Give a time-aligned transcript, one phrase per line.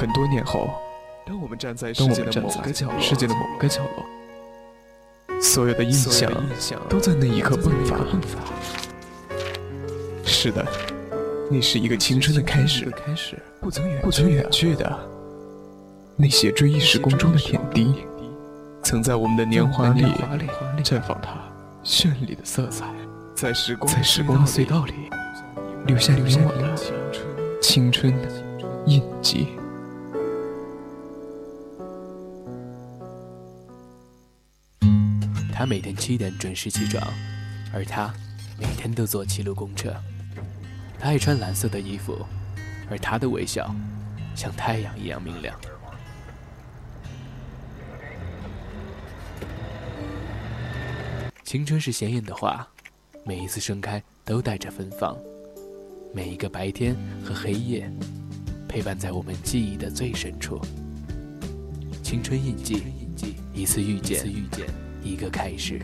[0.00, 0.70] 很多年后，
[1.26, 6.32] 当我们站在世界的某个角落，世界的某个角落，所有的印象
[6.88, 7.98] 都在那一刻迸发。
[10.24, 10.66] 是的，
[11.50, 12.90] 那是一个青春的开始，
[13.60, 14.98] 不曾远不曾远去的
[16.16, 17.94] 那些追忆时光中的点滴，
[18.82, 20.06] 曾在我们的年华里
[20.82, 21.34] 绽放它
[21.84, 22.86] 绚丽的色彩，
[23.34, 24.94] 在时光在时光的隧道里
[25.86, 28.28] 留下你的青春的
[28.86, 29.59] 印记。
[35.60, 37.06] 他每天七点准时起床，
[37.70, 38.10] 而他
[38.58, 39.94] 每天都坐七路公车。
[40.98, 42.24] 他爱穿蓝色的衣服，
[42.88, 43.70] 而他的微笑
[44.34, 45.54] 像太阳一样明亮。
[51.44, 52.66] 青春是鲜艳的花，
[53.22, 55.14] 每一次盛开都带着芬芳。
[56.14, 57.92] 每一个白天和黑夜，
[58.66, 60.58] 陪伴在我们记忆的最深处。
[62.02, 62.82] 青春印记，
[63.52, 64.24] 一次遇见，
[65.02, 65.80] 一个开始。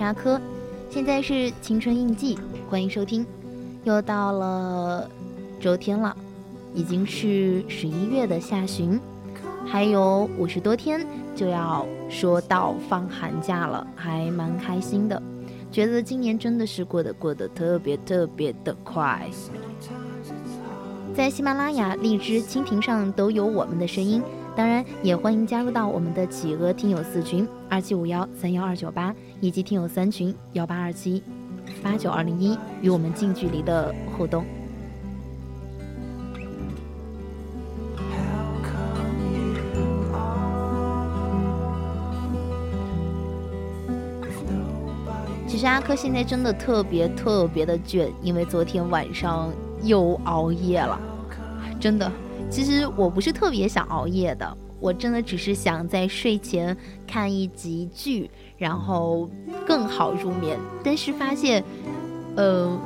[0.00, 0.40] 沙科，
[0.88, 2.38] 现在是青春印记，
[2.70, 3.26] 欢迎收听。
[3.84, 5.06] 又到了
[5.60, 6.16] 周天了，
[6.74, 8.98] 已经是十一月的下旬，
[9.66, 11.06] 还有五十多天
[11.36, 15.22] 就要说到放寒假了，还蛮开心的。
[15.70, 19.28] 觉得今年真的是过得过得特别特别的快。
[21.14, 24.22] 在喜马拉雅、荔枝、蜻蜓上都有我们的声音。
[24.60, 31.22] 当然，也欢迎加入到我们的企鹅听友四群二七五幺三幺二九八，以及听友三群幺八二七
[31.82, 34.44] 八九二零一，与我们近距离的互动。
[45.48, 49.50] 其实阿珂现在真的特别特别的倦，因为昨天晚上
[49.82, 51.00] 又熬夜了，
[51.80, 52.12] 真的。
[52.50, 58.28] 其实我不是特别想熬夜的，我真的只是想在睡前看一集剧，
[58.58, 59.30] 然后
[59.64, 60.58] 更好入眠。
[60.82, 61.62] 但是发现，
[62.36, 62.76] 呃，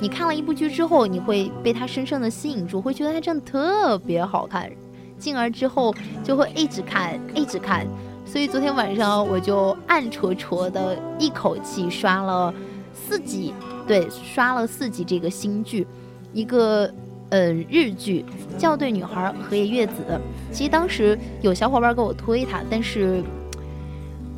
[0.00, 4.70] 你看了一部剧之后，你会被它深深的吸引住，会觉得它真的特别好看，
[5.18, 5.92] 进而之后
[6.22, 7.84] 就会一直看，一直看。
[8.24, 12.54] 所以昨天晚上我就暗戳戳的一口气刷了
[12.94, 13.52] 四集，
[13.84, 15.84] 对，刷了四集这个新剧，
[16.32, 16.88] 一个。
[17.32, 18.22] 嗯，日剧
[18.60, 20.20] 《校对女孩》河野月子，
[20.52, 23.24] 其实当时有小伙伴给我推它，但是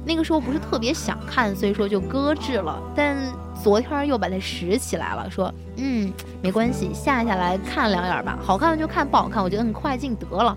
[0.06, 2.81] 那个时候不是特别想看，所以说就搁置了。
[2.94, 3.16] 但
[3.60, 10.56] 昨天又把它拾起来了，说嗯，没关系，下下来看两眼吧，好看就看，不好看我就摁快进得了。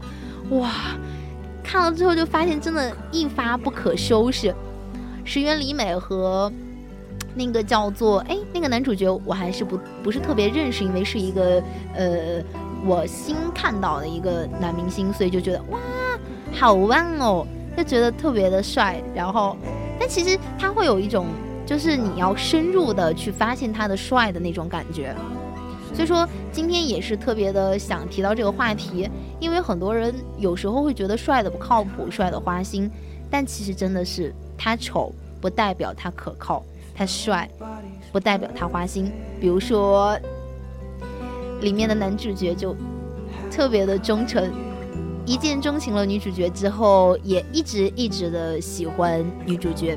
[0.51, 0.71] 哇，
[1.63, 4.53] 看了之后就发现真的一发不可收拾，
[5.25, 6.53] 石原里美和。
[7.37, 11.61] 那个叫做哎，那个男主角我还是不不是特别认识，因为是一个
[11.93, 12.43] 呃
[12.85, 15.79] 我新看到的一个男明星，所以就觉得哇
[16.53, 17.45] 好棒哦，
[17.77, 19.01] 就觉得特别的帅。
[19.13, 19.55] 然后，
[19.99, 21.27] 但其实他会有一种
[21.65, 25.15] 就是你要深入的去发现他的帅的那种感觉。
[25.93, 29.09] 所以说今天也是特别的想提到这个话题，
[29.39, 32.89] 因为很多人有时候会觉得帅的不靠谱，帅的花心，
[33.29, 35.11] 但其实真的是他丑
[35.41, 36.63] 不代表他可靠。
[36.97, 37.47] 他帅，
[38.11, 39.11] 不代表他花心。
[39.39, 40.17] 比如说，
[41.61, 42.75] 里面的男主角就
[43.51, 44.51] 特别的忠诚，
[45.25, 49.95] 一见钟情了女主角之后，也一直一直的喜欢女主角。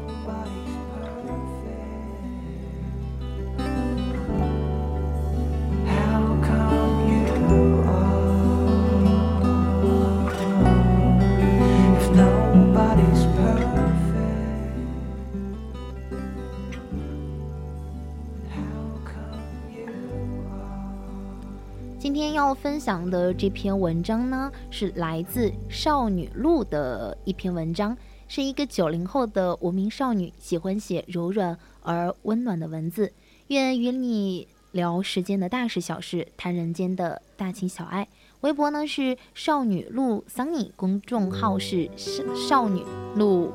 [22.40, 27.94] 要分享的这篇文章呢，是来自少女路的一篇文章，
[28.28, 33.12] 是一个九零后的无名少女，喜欢写柔软而温暖的文字，
[33.48, 38.08] 愿与你聊世间的大事小事，谈人间的大情小爱。
[38.40, 42.82] 微博呢是少女路桑尼，公众号是少少女
[43.16, 43.52] 路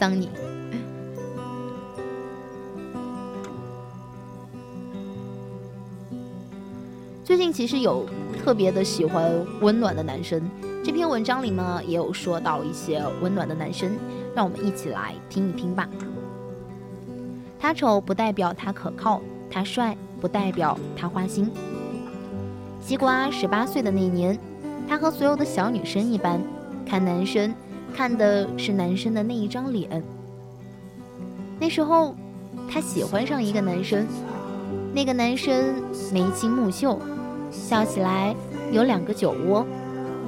[0.00, 0.30] 桑尼。
[7.24, 8.04] 最近其实有
[8.42, 10.42] 特别的喜欢温暖的男生，
[10.84, 13.92] 这篇文章里呢也有说到一些温暖的男生，
[14.34, 15.88] 让我们一起来听一听吧。
[17.60, 21.48] 他丑不代表他可靠，他帅不代表他花心。
[22.80, 24.36] 西瓜十八岁的那年，
[24.88, 26.40] 他和所有的小女生一般，
[26.84, 27.54] 看男生
[27.94, 30.02] 看的是男生的那一张脸。
[31.60, 32.16] 那时候，
[32.68, 34.04] 他喜欢上一个男生，
[34.92, 35.72] 那个男生
[36.12, 36.98] 眉清目秀，
[37.52, 38.34] 笑起来
[38.72, 39.64] 有两个酒窝，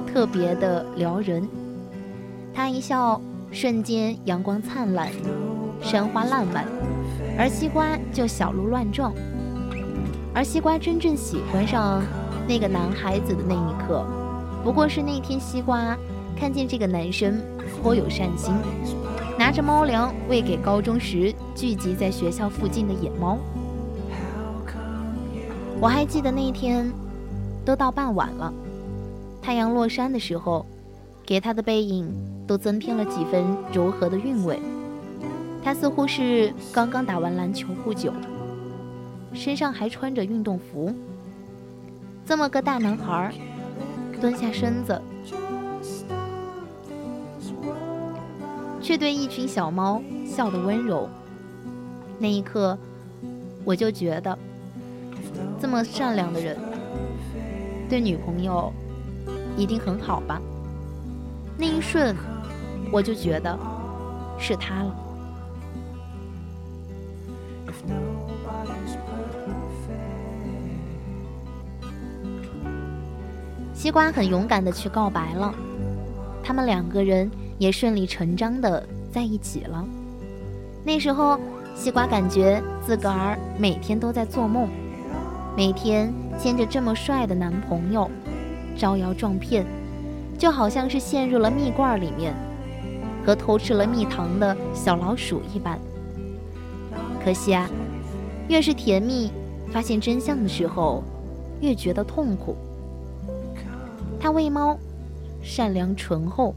[0.05, 1.45] 特别的撩人。
[2.53, 3.19] 他一笑，
[3.51, 5.09] 瞬间阳光灿烂，
[5.81, 6.65] 山花烂漫，
[7.37, 9.11] 而西瓜就小鹿乱撞。
[10.33, 12.03] 而西瓜真正喜欢上
[12.47, 14.05] 那个男孩子的那一刻，
[14.63, 15.97] 不过是那天西瓜
[16.37, 17.41] 看见这个男生
[17.81, 18.53] 颇有善心。
[19.37, 23.37] 拿着猫粮喂给高中时聚集在学校附近的野猫。
[25.81, 26.89] 我还记得那天，
[27.65, 28.53] 都到傍晚了，
[29.41, 30.65] 太阳落山的时候，
[31.25, 32.07] 给他的背影
[32.45, 34.59] 都增添了几分柔和的韵味。
[35.63, 38.13] 他似乎是刚刚打完篮球不久，
[39.33, 40.93] 身上还穿着运动服。
[42.23, 43.33] 这么个大男孩，
[44.21, 45.01] 蹲下身子。
[48.79, 51.09] 却对一群小猫笑得温柔。
[52.19, 52.77] 那一刻，
[53.63, 54.37] 我就觉得，
[55.59, 56.55] 这么善良的人，
[57.89, 58.71] 对女朋友
[59.57, 60.41] 一定很好吧。
[61.57, 62.15] 那一瞬，
[62.91, 63.57] 我就觉得
[64.37, 64.95] 是他了。
[73.73, 75.53] 西瓜很勇敢的去告白了，
[76.43, 77.29] 他们两个人。
[77.57, 79.87] 也顺理成章的在一起了。
[80.83, 81.39] 那时候，
[81.73, 84.67] 西瓜感觉自个儿每天都在做梦，
[85.55, 88.09] 每天牵着这么帅的男朋友，
[88.77, 89.65] 招摇撞骗，
[90.37, 92.33] 就好像是陷入了蜜罐里面，
[93.25, 95.79] 和偷吃了蜜糖的小老鼠一般。
[97.23, 97.69] 可惜啊，
[98.47, 99.31] 越是甜蜜，
[99.71, 101.03] 发现真相的时候，
[101.61, 102.55] 越觉得痛苦。
[104.19, 104.77] 他喂猫，
[105.41, 106.53] 善良醇厚。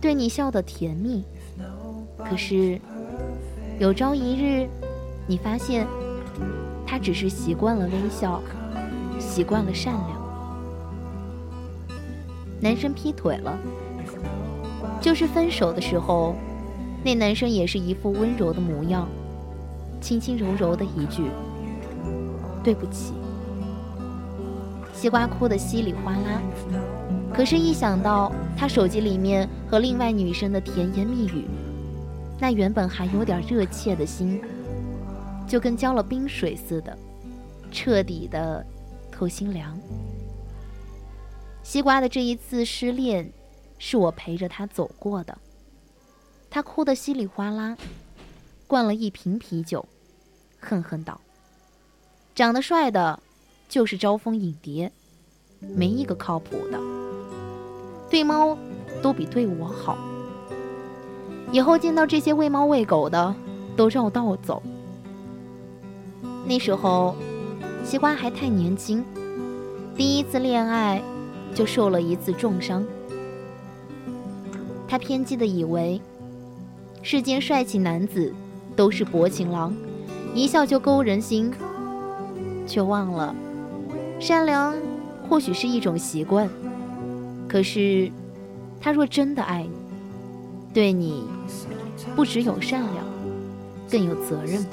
[0.00, 1.24] 对你笑得甜蜜，
[2.18, 2.78] 可是
[3.78, 4.68] 有朝一日，
[5.26, 5.86] 你发现
[6.86, 8.42] 他只是习惯了微笑，
[9.18, 10.24] 习惯了善良。
[12.60, 13.58] 男生劈腿了，
[15.00, 16.34] 就是分手的时候，
[17.04, 19.06] 那男生也是一副温柔的模样，
[20.00, 21.24] 轻轻柔柔的一句
[22.64, 23.12] “对不起”，
[24.94, 26.40] 西瓜哭得稀里哗啦。
[27.34, 31.44] 可是，一想到他手机里面和另外女生的甜言蜜语，
[32.38, 34.40] 那原本还有点热切的心，
[35.46, 36.96] 就跟浇了冰水似的，
[37.70, 38.64] 彻底的
[39.14, 39.78] 透心凉。
[41.62, 43.32] 西瓜的这一次失恋，
[43.78, 45.38] 是我陪着他走过的。
[46.50, 47.76] 他哭得稀里哗啦，
[48.66, 49.86] 灌了一瓶啤酒，
[50.60, 51.20] 恨恨道
[52.34, 53.20] ：“长得帅的，
[53.68, 54.92] 就是招蜂引蝶，
[55.60, 56.78] 没一个靠谱的。”
[58.10, 58.56] 对猫
[59.02, 59.96] 都比对我好，
[61.50, 63.34] 以后见到这些喂猫喂狗的，
[63.76, 64.62] 都绕道走。
[66.46, 67.16] 那时候，
[67.84, 69.04] 西瓜还太年轻，
[69.94, 71.02] 第一次恋爱
[71.54, 72.82] 就受了一次重伤。
[74.88, 76.00] 他偏激的以为，
[77.02, 78.32] 世间帅气男子
[78.74, 79.74] 都是薄情郎，
[80.34, 81.52] 一笑就勾人心，
[82.66, 83.34] 却忘了，
[84.18, 84.74] 善良
[85.28, 86.48] 或许是一种习惯。
[87.46, 88.10] 可是，
[88.80, 89.70] 他若真的爱你，
[90.72, 91.24] 对你
[92.16, 93.04] 不只有善良，
[93.90, 94.64] 更有责任。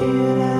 [0.00, 0.59] kid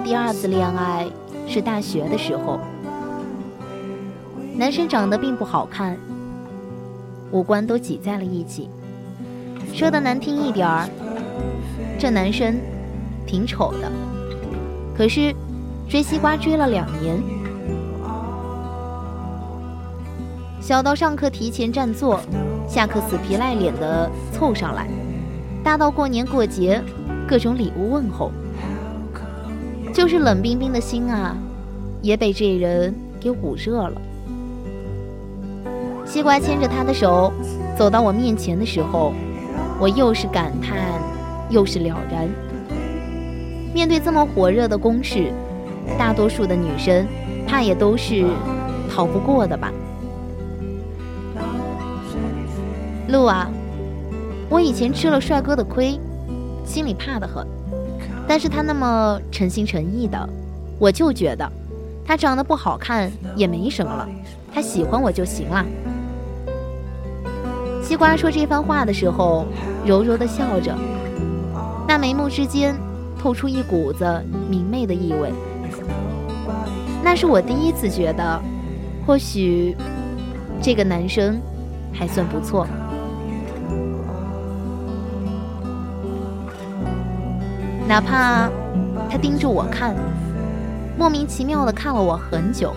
[0.00, 1.06] 第二次恋爱
[1.46, 2.60] 是大学的时候，
[4.56, 5.96] 男生长得并不好看，
[7.32, 8.70] 五官都挤在了一起。
[9.74, 10.88] 说的难听一点儿，
[11.98, 12.56] 这男生
[13.26, 13.90] 挺丑的，
[14.96, 15.34] 可是
[15.88, 17.20] 追西瓜追了两年，
[20.60, 22.20] 小到上课提前占座，
[22.68, 24.88] 下课死皮赖脸的凑上来，
[25.62, 26.82] 大到过年过节
[27.26, 28.30] 各种礼物问候，
[29.98, 31.36] 就是冷冰冰的心啊，
[32.00, 34.00] 也被这人给捂热了。
[36.06, 37.32] 西瓜牵着他的手
[37.76, 39.12] 走到我面前的时候，
[39.80, 40.78] 我又是感叹，
[41.50, 42.28] 又是了然。
[43.74, 45.32] 面对这么火热的攻势，
[45.98, 47.04] 大多数的女生
[47.44, 48.24] 怕也都是
[48.88, 49.72] 逃不过的吧。
[53.08, 53.50] 路啊，
[54.48, 55.98] 我以前吃了帅哥的亏，
[56.64, 57.44] 心里怕得很。
[58.28, 60.28] 但是他那么诚心诚意的，
[60.78, 61.50] 我就觉得
[62.04, 64.06] 他长得不好看也没什么了，
[64.52, 65.64] 他喜欢我就行了。
[67.82, 69.46] 西瓜说这番话的时候，
[69.86, 70.76] 柔柔的笑着，
[71.88, 72.76] 那眉目之间
[73.18, 74.04] 透出一股子
[74.50, 75.32] 明媚的意味。
[77.02, 78.42] 那是我第一次觉得，
[79.06, 79.74] 或许
[80.60, 81.40] 这个男生
[81.94, 82.66] 还算不错。
[87.88, 88.50] 哪怕
[89.08, 89.96] 他盯着我看，
[90.98, 92.74] 莫名其妙的看了我很久，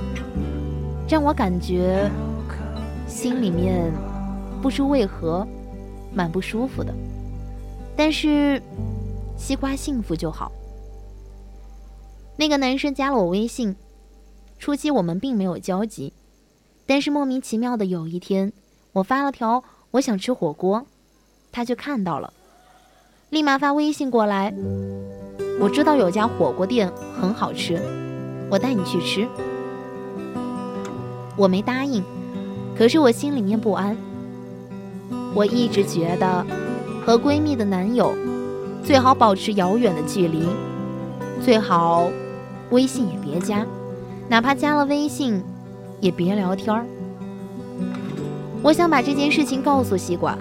[1.06, 2.10] 让我感觉
[3.10, 3.91] 心里面
[4.62, 5.46] 不知为何
[6.13, 6.94] 蛮不舒服的。
[7.94, 8.63] 但是
[9.38, 10.50] 西瓜幸福就好。
[12.38, 13.75] 那个男生加了我微信，
[14.60, 16.13] 初期我们并没有交集，
[16.86, 18.53] 但是莫名其妙的有一天，
[18.94, 20.86] 我发了条我想吃火锅，
[21.51, 22.32] 他就看到了。
[23.31, 24.53] 立马发微信过来，
[25.57, 27.79] 我知道有家火锅店很好吃，
[28.50, 29.25] 我带你去吃。
[31.38, 32.03] 我没答应，
[32.77, 33.95] 可是我心里面不安。
[35.33, 36.45] 我一直觉得，
[37.05, 38.13] 和闺蜜的男友
[38.83, 40.45] 最好保持遥远的距离，
[41.41, 42.09] 最好
[42.71, 43.65] 微信也别加，
[44.27, 45.41] 哪怕加了微信，
[46.01, 46.85] 也别聊天儿。
[48.61, 50.38] 我想把这件事情告诉西瓜，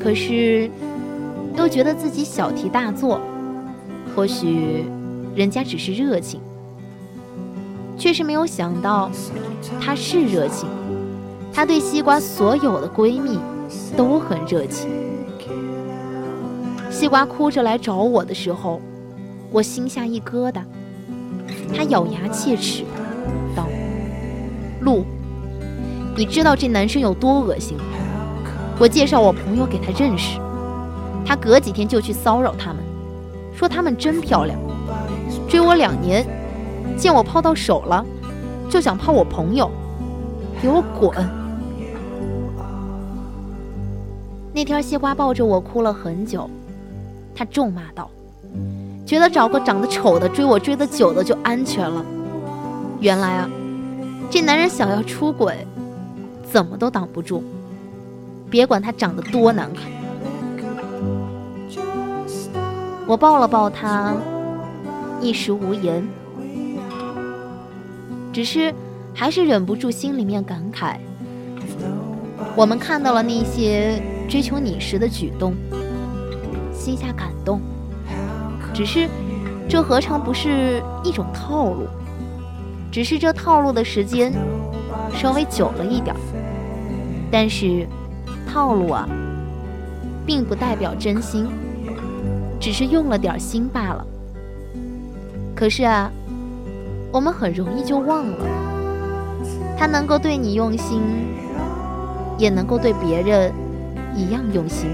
[0.00, 0.70] 可是。
[1.58, 3.20] 都觉得自己小题大做，
[4.14, 4.86] 或许
[5.34, 6.40] 人家只是热情，
[7.98, 9.10] 却是没有想到
[9.80, 10.68] 他是热情。
[11.52, 13.40] 他对西瓜所有的闺蜜
[13.96, 14.88] 都很热情。
[16.90, 18.80] 西瓜哭着来找我的时候，
[19.50, 20.60] 我心下一疙瘩。
[21.76, 22.84] 他咬牙切齿
[23.56, 23.66] 道
[24.82, 25.04] ：“路，
[26.16, 27.82] 你知道这男生有多恶心吗？
[28.78, 30.38] 我介绍我朋友给他认识。”
[31.28, 32.78] 他隔几天就去骚扰他们，
[33.54, 34.58] 说他们真漂亮，
[35.46, 36.26] 追我两年，
[36.96, 38.02] 见我泡到手了，
[38.70, 39.70] 就想泡我朋友，
[40.62, 41.14] 给我滚！
[44.54, 46.48] 那天西瓜抱着我哭了很久，
[47.34, 48.10] 他咒骂道
[49.04, 52.02] ：“觉得找个长得丑的追我追得久的就安全了，
[53.00, 53.50] 原来啊，
[54.30, 55.66] 这男人想要出轨，
[56.50, 57.42] 怎么都挡不住，
[58.48, 59.82] 别管他长得多难看。”
[63.08, 64.14] 我抱了抱他，
[65.18, 66.06] 一时无言，
[68.30, 68.70] 只是
[69.14, 70.96] 还是忍不住心里面感慨：
[72.54, 73.98] 我们看到了那些
[74.28, 75.54] 追求你时的举动，
[76.70, 77.62] 心下感动。
[78.74, 79.08] 只是
[79.66, 81.86] 这何尝不是一种套路？
[82.92, 84.34] 只是这套路的时间
[85.14, 86.14] 稍微久了一点
[87.30, 87.86] 但是
[88.46, 89.08] 套路啊，
[90.26, 91.48] 并不代表真心。
[92.60, 94.06] 只是用了点心罢了。
[95.54, 96.10] 可是啊，
[97.12, 98.46] 我们很容易就忘了，
[99.76, 101.00] 他能够对你用心，
[102.38, 103.52] 也能够对别人
[104.14, 104.88] 一样用心。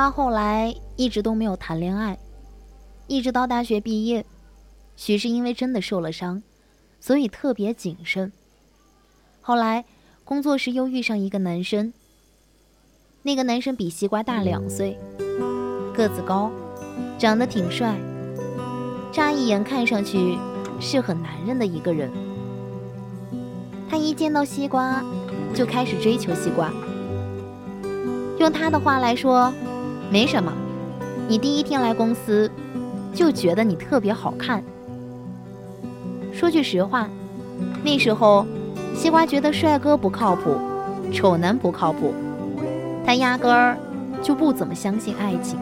[0.00, 2.18] 瓜后来一直都没有谈恋爱，
[3.06, 4.24] 一直到大学毕业，
[4.96, 6.42] 许是因为真的受了伤，
[6.98, 8.32] 所以特别谨慎。
[9.42, 9.84] 后来
[10.24, 11.92] 工作时又遇上一个男生，
[13.24, 14.96] 那个男生比西瓜大两岁，
[15.94, 16.50] 个子高，
[17.18, 17.94] 长得挺帅，
[19.12, 20.38] 乍一眼看上去
[20.80, 22.10] 是很男人的一个人。
[23.90, 25.04] 他一见到西瓜，
[25.54, 26.72] 就开始追求西瓜。
[28.38, 29.52] 用他的话来说，
[30.10, 30.52] 没什么，
[31.28, 32.50] 你第一天来公司，
[33.14, 34.60] 就觉得你特别好看。
[36.32, 37.08] 说句实话，
[37.84, 38.44] 那时候，
[38.92, 40.56] 西瓜觉得帅哥不靠谱，
[41.12, 42.12] 丑男不靠谱，
[43.06, 43.78] 他压根儿
[44.20, 45.56] 就不怎么相信爱情，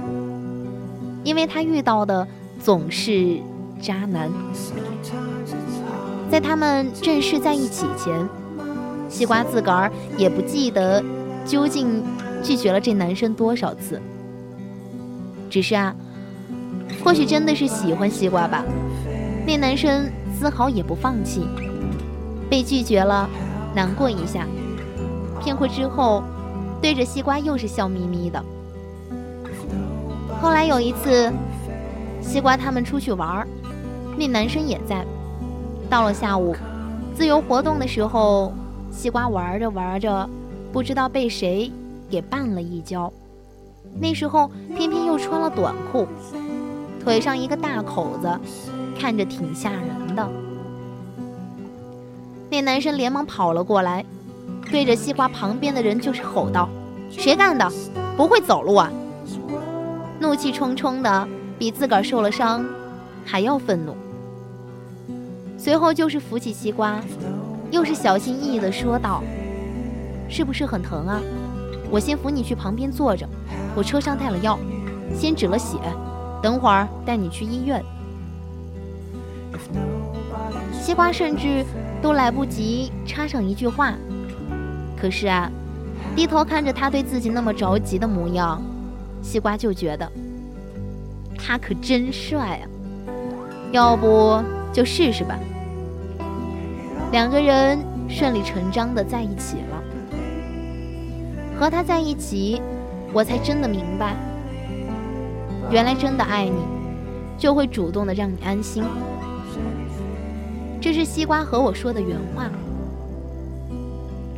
[1.25, 2.27] 因为他遇到的
[2.59, 3.37] 总是
[3.83, 4.31] 渣男。
[6.31, 8.27] 在他们正式在一起前，
[9.11, 11.05] 西瓜自个儿也不记得
[11.45, 12.03] 究竟
[12.43, 14.01] 拒绝了这男生多少次，
[15.49, 15.95] 只是啊，
[17.05, 18.65] 或许真的是喜欢西瓜吧，
[19.47, 20.11] 那男生。
[20.39, 21.45] 丝毫也不放弃，
[22.49, 23.29] 被拒绝了，
[23.75, 24.47] 难过一下，
[25.43, 26.23] 片刻之后，
[26.81, 28.41] 对着西瓜又是笑眯眯的。
[30.41, 31.33] 后来有一次，
[32.21, 33.45] 西瓜他们出去玩
[34.17, 35.05] 那男生也在。
[35.91, 36.55] 到了下午，
[37.17, 38.53] 自由活动的时候，
[38.93, 40.31] 西瓜玩着玩着，
[40.73, 41.69] 不知道被谁
[42.09, 43.13] 给绊了一跤。
[43.95, 46.07] 那时候偏偏又穿了短裤，
[47.03, 48.41] 腿上一个大口子。
[49.01, 50.29] 看着挺吓人的，
[52.51, 54.05] 那男生连忙跑了过来，
[54.73, 56.69] 对着西瓜旁边的人就是吼道
[57.09, 57.71] ：“谁干的？
[58.17, 58.91] 不会走路啊！”
[60.19, 62.65] 怒气冲冲的，比自个儿受了伤
[63.25, 63.95] 还要愤怒。
[65.57, 67.01] 随后就是扶起西瓜，
[67.71, 69.23] 又是小心翼翼的说道
[70.29, 71.23] ：“是不是很疼啊？
[71.89, 73.25] 我先扶你去旁边坐着，
[73.79, 74.59] 我车上带了药，
[75.15, 75.79] 先止了血，
[76.43, 77.81] 等会儿带你去医院。”
[80.75, 81.65] 西瓜甚至
[82.03, 83.95] 都来不及插上一句话，
[85.01, 85.49] 可是啊，
[86.17, 88.61] 低头看着他对自己那么着急的模样，
[89.23, 90.11] 西瓜就觉得
[91.39, 92.67] 他可真帅啊！
[93.71, 95.39] 要不就试试吧。
[97.13, 99.81] 两个人顺理成章的在一起了。
[101.61, 102.61] 和他在一起，
[103.13, 104.15] 我才真的明白，
[105.71, 106.61] 原来真的爱你，
[107.39, 108.85] 就会主动的让你安心。
[110.81, 112.51] 这是西瓜和我说的原话。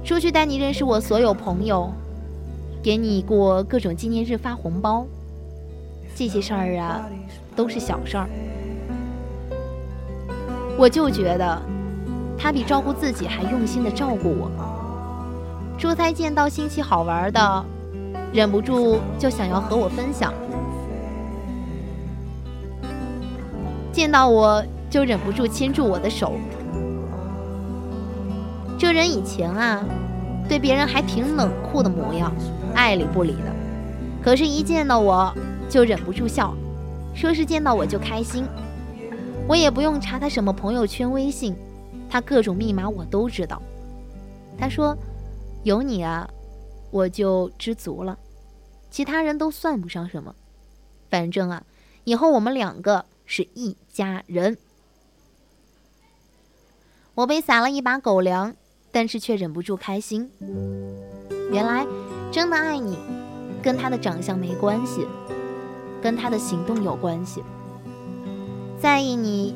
[0.05, 1.93] 出去带你认识我所有朋友，
[2.83, 5.07] 给你过各种纪念日发红包，
[6.15, 7.07] 这些事儿啊，
[7.55, 8.29] 都是小事儿。
[10.79, 11.63] 我就觉得，
[12.39, 14.51] 他比照顾自己还用心的照顾我。
[15.77, 17.65] 出差见到新奇好玩的，
[18.33, 20.33] 忍不住就想要和我分享。
[23.93, 24.65] 见到我。
[24.91, 26.33] 就忍不住牵住我的手。
[28.77, 29.85] 这人以前啊，
[30.49, 32.33] 对别人还挺冷酷的模样，
[32.75, 33.55] 爱理不理的。
[34.21, 35.33] 可是，一见到我
[35.69, 36.53] 就忍不住笑，
[37.15, 38.45] 说是见到我就开心。
[39.47, 41.55] 我也不用查他什么朋友圈、微信，
[42.11, 43.63] 他各种密码我都知道。
[44.59, 44.99] 他说
[45.63, 46.29] ：“有你啊，
[46.91, 48.19] 我就知足了，
[48.91, 50.35] 其他人都算不上什么。
[51.09, 51.65] 反正啊，
[52.05, 54.59] 以后我们两个是一家人。”
[57.17, 58.55] 我被撒了一把狗粮，
[58.93, 60.31] 但是却忍不住开心。
[61.51, 61.87] 原来，
[62.33, 62.97] 真的爱你，
[63.63, 65.07] 跟他的长相没关系，
[66.01, 67.43] 跟他的行动有关系。
[68.81, 69.55] 在意你，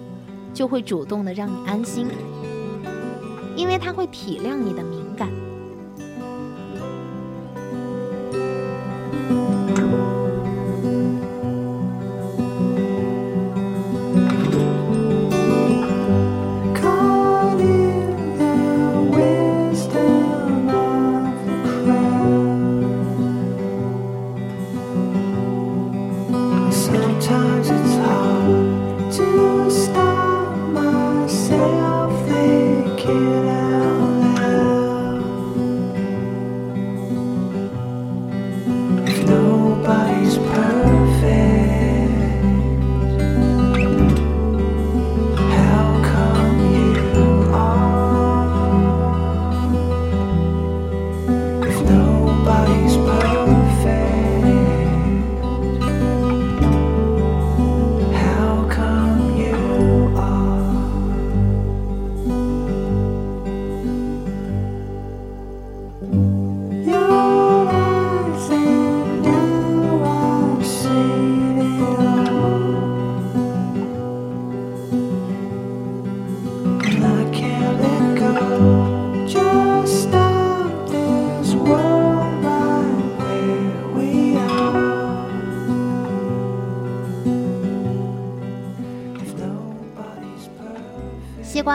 [0.53, 2.09] 就会主动的让你安心，
[3.57, 5.31] 因为他会体谅你的敏感。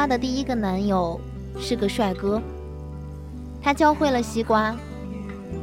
[0.09, 1.21] 的第一个男友
[1.59, 2.41] 是个帅哥，
[3.61, 4.75] 他教会了西瓜，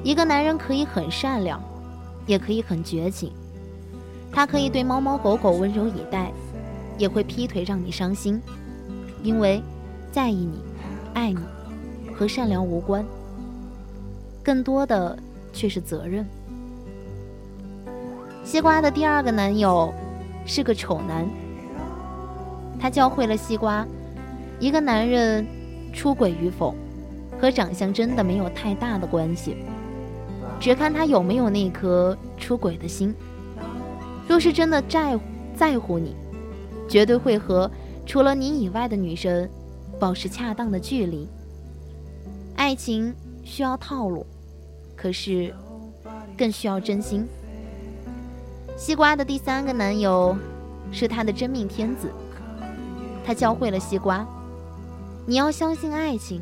[0.05, 1.61] 一个男人可以很善良，
[2.27, 3.33] 也可以很绝情。
[4.33, 6.31] 他可以对猫猫狗狗温柔以待，
[6.97, 8.41] 也会劈腿让你伤心，
[9.23, 9.61] 因为
[10.13, 10.61] 在意你、
[11.13, 11.41] 爱你
[12.15, 13.05] 和善良无关，
[14.45, 15.19] 更多的
[15.53, 16.25] 却是责任。
[18.45, 19.93] 西瓜的第二个男友
[20.47, 21.29] 是个丑男，
[22.79, 23.85] 他教会了西瓜。
[24.59, 25.47] 一个男人
[25.93, 26.75] 出轨与否，
[27.39, 29.57] 和长相真的没有太大的关系，
[30.59, 33.15] 只看他有没有那颗出轨的心。
[34.27, 35.19] 若是真的在
[35.55, 36.17] 在乎你，
[36.89, 37.71] 绝对会和
[38.07, 39.49] 除了你以外的女生
[40.01, 41.29] 保持恰当的距离。
[42.57, 43.15] 爱情
[43.45, 44.25] 需要套路，
[44.97, 45.55] 可是
[46.37, 47.27] 更需要真心。
[48.77, 50.37] 西瓜的第三个男友
[50.91, 52.11] 是他的真命天子，
[53.25, 54.27] 他教会了西瓜。
[55.29, 56.41] 你要相信爱情，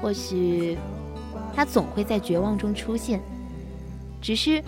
[0.00, 0.78] 或许
[1.54, 3.20] 他总会在绝望中出现。
[4.20, 4.62] 只是，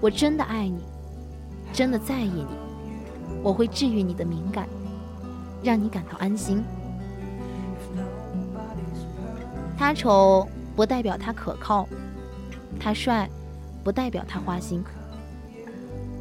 [0.00, 0.78] 我真的爱你，
[1.74, 2.46] 真的在意你，
[3.42, 4.66] 我会治愈你的敏感，
[5.62, 6.64] 让你感到安心。
[9.76, 11.86] 他丑不代表他可靠，
[12.80, 13.28] 他帅
[13.82, 14.82] 不代表他花心。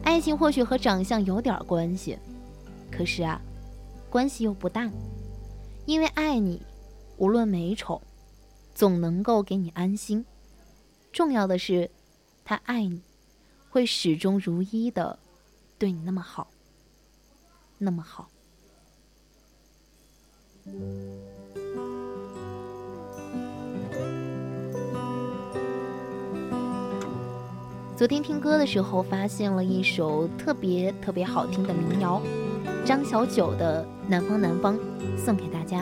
[0.03, 2.17] 爱情或许和长相有点关系，
[2.91, 3.39] 可是啊，
[4.09, 4.89] 关系又不大。
[5.85, 6.61] 因为爱你，
[7.17, 8.01] 无论美丑，
[8.73, 10.25] 总能够给你安心。
[11.11, 11.91] 重要的是，
[12.45, 13.01] 他爱你，
[13.69, 15.19] 会始终如一的
[15.77, 16.47] 对你那么好，
[17.77, 18.29] 那么好。
[27.97, 32.21] 昨天听歌的时候，发现了一首特别特别好听的民谣，
[32.85, 34.75] 张小九的《南方南方》。
[35.17, 35.81] 送给大家。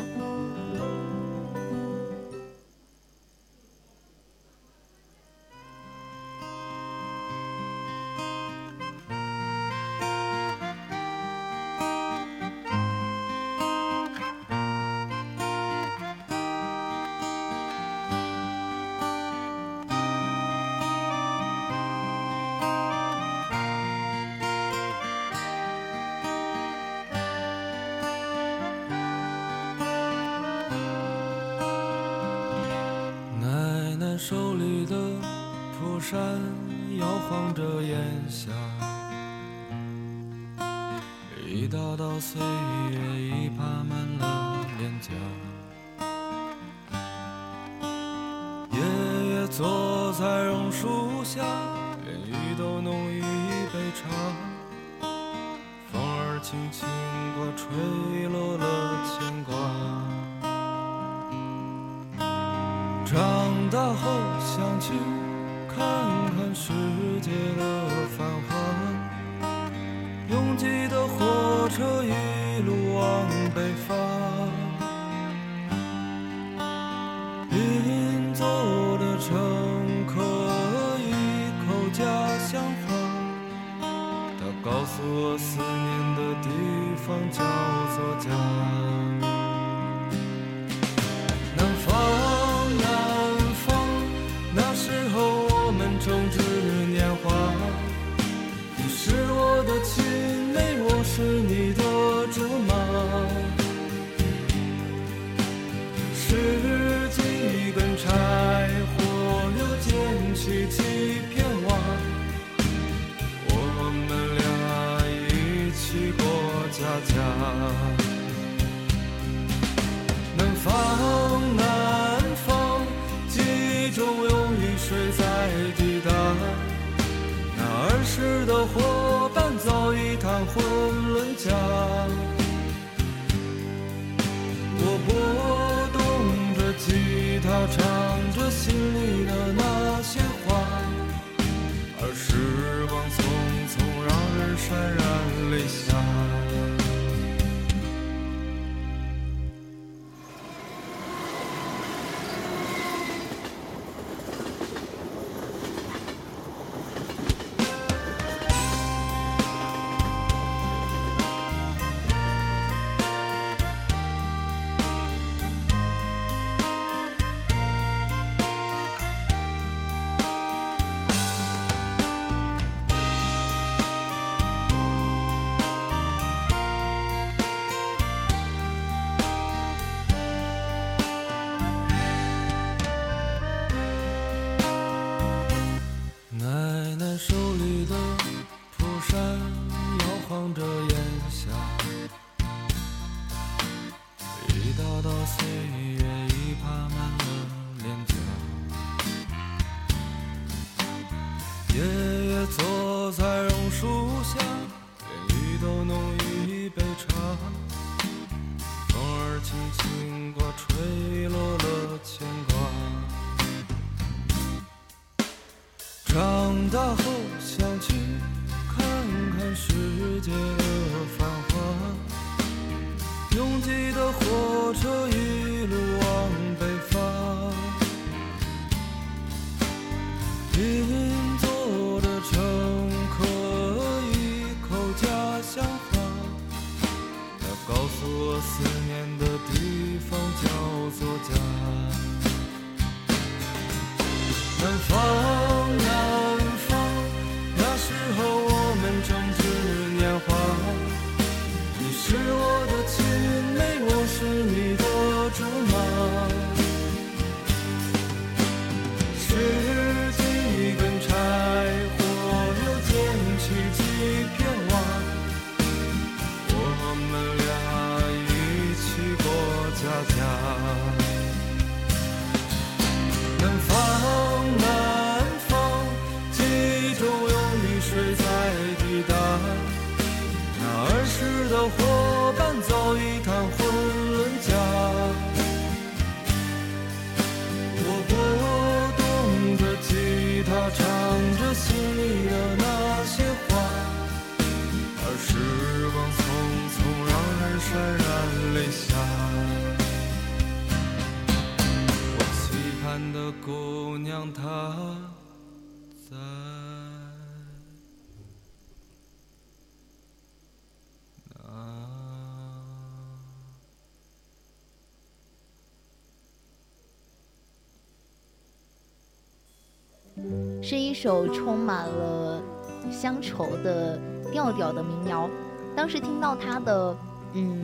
[320.72, 322.42] 是一首充满了
[322.90, 324.00] 乡愁的
[324.32, 325.30] 调调的民谣。
[325.76, 326.96] 当时听到他的
[327.34, 327.62] 嗯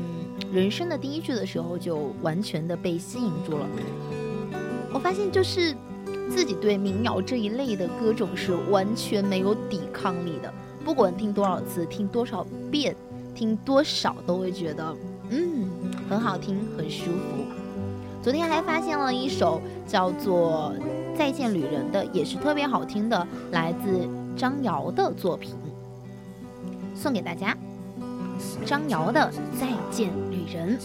[0.51, 3.65] 人生的第一句的时候，就完全的被吸引住了。
[4.91, 5.73] 我发现就是
[6.29, 12.93] 自己对民谣这一类的歌种是完全没有抵抗力的，不管听多少次、听多少遍、
[13.33, 14.93] 听多少，都会觉得
[15.29, 15.69] 嗯
[16.09, 17.45] 很好听、很舒服。
[18.21, 20.73] 昨天还发现了一首叫做
[21.17, 25.55] 《再见旅人》的，也是特别好听的，来自张瑶的作品，
[26.93, 27.57] 送给大家。
[28.63, 30.77] 张瑶的《再见旅人》。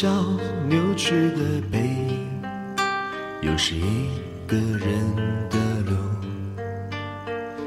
[0.00, 0.08] 小
[0.66, 2.26] 扭曲的背影，
[3.42, 4.08] 又是一
[4.46, 4.88] 个人
[5.50, 5.94] 的路。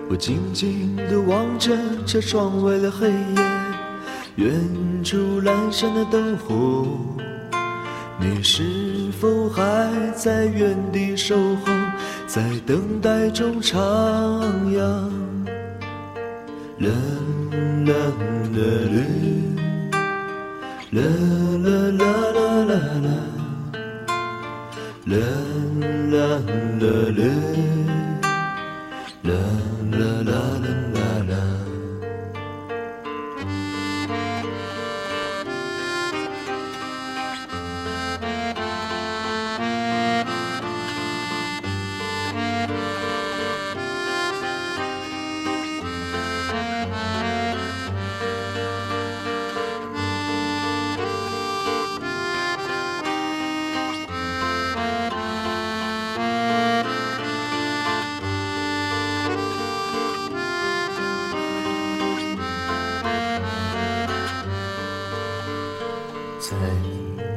[0.10, 3.18] 我静静地望着这窗外的黑夜，
[4.38, 4.52] 远
[5.04, 6.88] 处阑珊的灯火。
[8.20, 8.64] 你是
[9.22, 11.72] 否还在原地守候，
[12.26, 13.78] 在等待中徜
[14.72, 14.80] 徉？
[16.80, 16.90] 啦
[17.86, 17.94] 啦
[18.56, 18.98] 啦啦，
[20.94, 21.43] 啦啦啦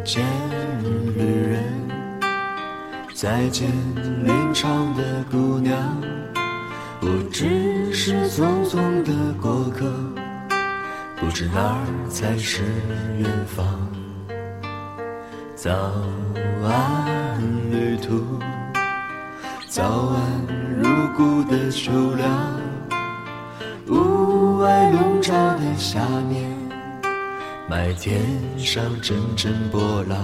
[0.07, 0.25] 见，
[1.16, 1.64] 旅人，
[3.12, 3.69] 再见，
[4.23, 5.77] 林场的姑娘。
[7.01, 9.92] 我只是匆匆的过客，
[11.16, 12.62] 不知哪儿才是
[13.19, 13.66] 远方。
[15.57, 15.73] 早
[16.62, 17.42] 安，
[17.73, 18.38] 旅途，
[19.66, 20.23] 早安
[20.79, 22.31] 入骨的秋凉，
[23.88, 26.56] 屋外笼罩的下面，
[27.68, 28.22] 麦田
[28.57, 30.16] 上阵阵波浪，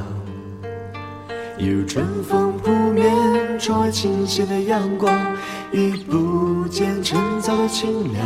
[1.59, 5.12] 一如春风扑面，窗外倾泻的阳光，
[5.72, 8.24] 已不见晨早的清凉。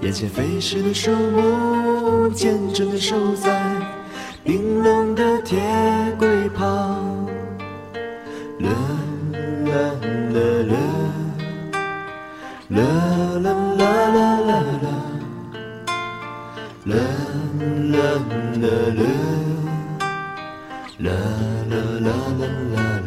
[0.00, 3.76] 眼前飞逝的树木，坚贞的守在
[4.42, 5.60] 冰冷的铁
[6.18, 6.91] 轨旁。
[21.02, 21.10] 啦
[21.68, 23.01] 啦啦啦啦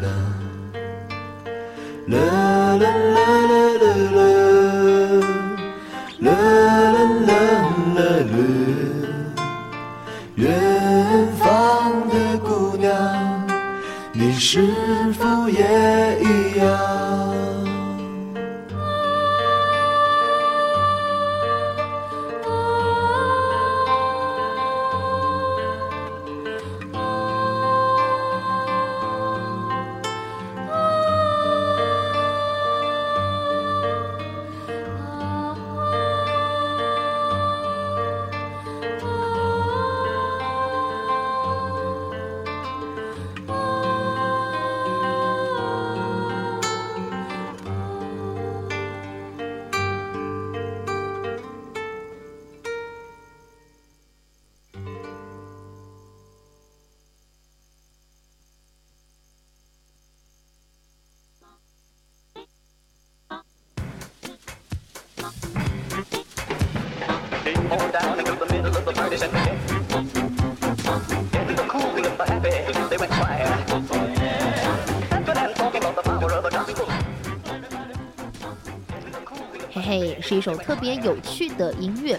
[80.46, 82.16] 首特别有趣的音乐，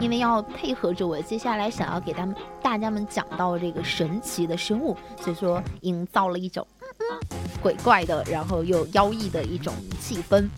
[0.00, 10.48] 因为要配合着我接下来想要给他们大家们讲到这个神奇的生物，所以说营造了一种嗯嗯鬼怪的，然后又妖异的一种气氛。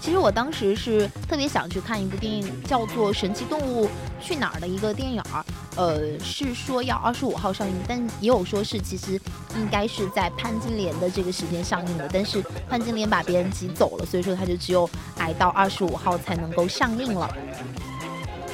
[0.00, 3.88] 其实我当时是特别想去看一部电影，叫做《神奇动物
[4.20, 5.44] 去哪儿》的一个电影儿，
[5.76, 9.20] 呃，是说要二十五号上映，但也有说是其实
[9.56, 17.28] 应该是在潘金莲的这个时间上映的，但是潘金莲把别人挤走了，所以说它就只有挨到二十五号才能够上映了。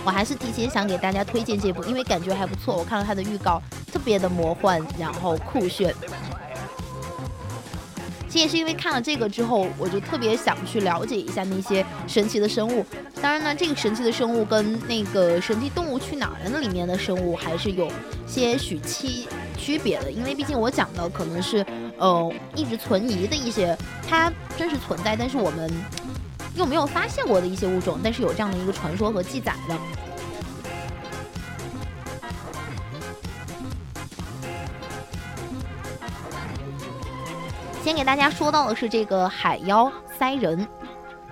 [0.03, 2.75] 我还是提前想给大家推荐这部，因为感觉还不错。
[2.75, 5.95] 我看了它的预告，特别的魔幻，然后酷炫。
[8.31, 12.87] 其实也是因为看了这个之后，我就特别想去了解一下那些神奇的生物。
[13.21, 17.91] 当然呢，这个神奇的生物跟那个《神奇动物去哪儿》那里面的生物还是有
[18.29, 19.27] 些许区
[19.59, 21.67] 区别的，因为毕竟我讲的可能是
[21.99, 23.77] 呃一直存疑的一些，
[24.09, 25.69] 它真实存在，但是我们
[26.55, 29.77] 又没有发现过的一些物种，但是有这样的一个传说和记载的。
[37.91, 40.65] 先给大家说到的是这个海妖塞人。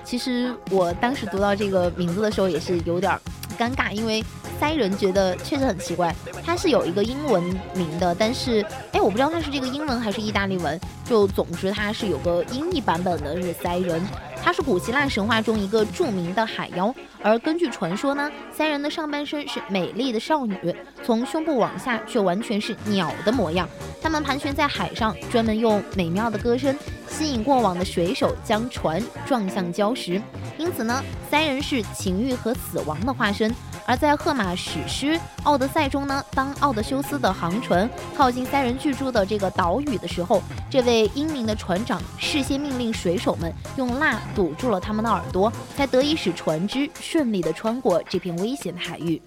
[0.03, 3.17] 其实我当时读到这个名字的时候也是有点
[3.57, 4.25] 尴尬，因为
[4.59, 6.13] 塞人觉得确实很奇怪。
[6.45, 7.41] 它是有一个英文
[7.77, 10.81] 名的，但是哎，我不知道它是这个英文还是意大利文。
[11.05, 14.03] 就总之它是有个音译版本的，是塞人。
[14.49, 20.75] 它是古希腊神话中一个著名的海妖，而根据传说呢，三人的上半身是美丽的少女，
[21.05, 23.69] 从胸部往下却完全是鸟的模样。
[24.01, 26.75] 他们盘旋在海上，专门用美妙的歌声
[27.09, 30.21] 吸引过往的水手，将船撞向礁石。
[30.57, 33.55] 因此呢，三人是情欲和死亡的化身。
[33.87, 49.21] 而在荷马史诗《奥德赛》中呢，当奥德修斯的航船靠近三人居住的这个岛屿的时候，这位英明的船长事先命令水手们用蜡堵住了他们的耳朵，才得以使船只顺利地穿过这片危险的海域。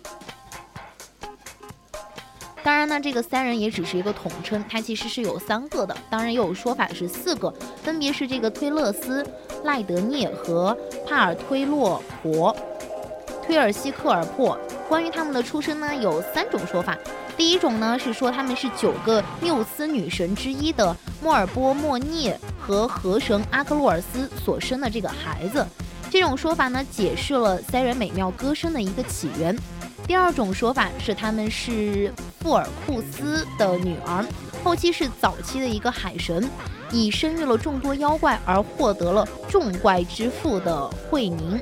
[2.64, 7.52] 当然呢，这个三人也只是一个统称，它其实是有三个的，当然也有说法是四个，
[7.84, 9.26] 分别是这个推勒斯、
[9.64, 12.56] 赖德涅和帕尔推洛婆。
[13.44, 14.58] 推尔西克尔珀。
[14.88, 16.98] 关于他们的出身呢，有三种说法。
[17.38, 25.66] 第一种呢是说他们是九个缪斯女神之一的莫尔波莫涅和河神阿克洛尔斯所生的这个孩子。
[26.10, 29.58] 这种说法呢解释了三人美妙歌声的一个起源。
[30.08, 34.26] 第二种说法是他们是富尔库斯的女儿，
[34.64, 36.50] 后期是早期的一个海神，
[36.92, 41.60] 以生育了众多妖怪而获得了众怪之父的惠宁。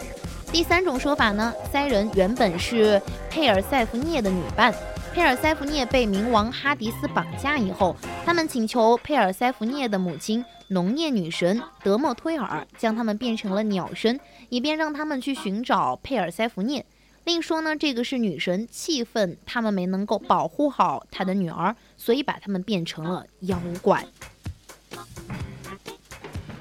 [0.51, 4.73] 第三种说法呢，塞人原本是佩尔塞福涅的女伴，
[5.13, 14.19] 佩尔塞福涅被冥王哈迪斯绑架以后，他们请求佩尔塞福涅的母亲农业女神德莫忒尔将他们变成了鸟身，
[14.49, 16.83] 以便让他们去寻找佩尔塞福涅。
[17.29, 24.03] 另说呢，这个是女神气愤他们没能够保护好她的女儿，所以把他们变成了妖怪。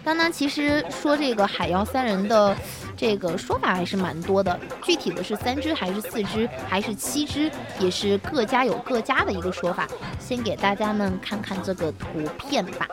[0.04, 2.54] 当然，其实说这个海妖三人的
[2.94, 7.50] 这个说法还是蛮多的，具体的是三只还是四只还是七只，
[7.80, 9.88] 也是各家有各家的一个说法。
[10.20, 12.06] 先给大家们看看这个图
[12.38, 12.86] 片吧。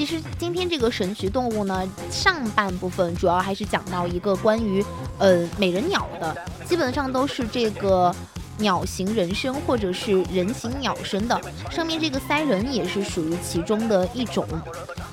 [0.00, 4.82] 其实今天这个神奇动物呢，上半部分主要还是讲到一个关于
[5.18, 6.34] 呃美人鸟的，
[6.64, 8.10] 基本上都是这个
[8.56, 11.38] 鸟形人身或者是人形鸟身的，
[11.70, 14.48] 上面这个塞人也是属于其中的一种。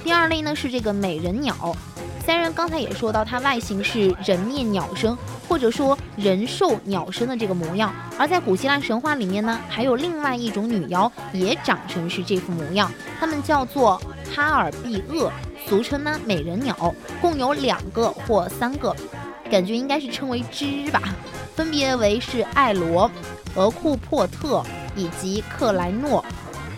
[0.06, 1.76] 第二类呢是这个美人鸟。
[2.28, 5.18] 当然刚才也说到，它外形是人面鸟身，
[5.48, 7.96] 或者说人兽鸟身的这个模样。
[8.20, 14.00] 而在古希腊神话里面呢，还有另外一种女妖也长成是这副模样，它们叫做
[14.36, 15.32] 哈尔毕厄，
[15.66, 18.94] 俗称呢美人鸟，共有两个或三个，
[19.50, 21.02] 感觉应该是称为之吧，
[21.56, 23.10] 分别为是艾罗、
[23.56, 24.62] 俄库珀特
[24.98, 26.24] 以及克莱诺。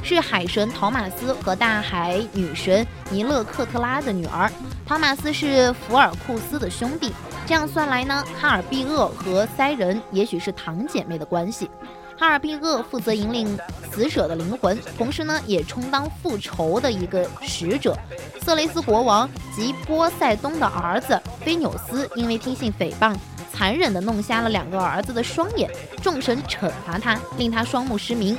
[0.02, 4.52] 是海神陶马斯和大海女神尼勒克特拉的女儿。
[4.86, 7.14] 陶马斯是福尔库斯的兄弟。
[7.46, 11.70] 这样算来呢，哈尔毕厄和塞人也许是堂姐妹的关系。
[12.18, 13.58] 哈尔毕厄负责引领
[13.92, 17.98] 死者的灵魂，同时呢，也充当复仇的一个使者。
[18.42, 23.16] 色雷斯国王及波塞冬的儿子菲纽斯因为听信诽谤，
[23.54, 25.72] 残忍地弄瞎了两个儿子的双眼。
[26.04, 28.38] 众神惩罚他，令他双目失明。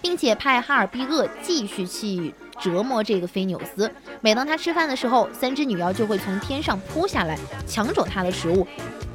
[0.00, 3.90] 并且派哈尔毕厄继续去折磨这个菲纽斯。
[4.20, 8.66] 每当他吃饭的时候，三只女妖就会从天上扑下来，抢走他的食物。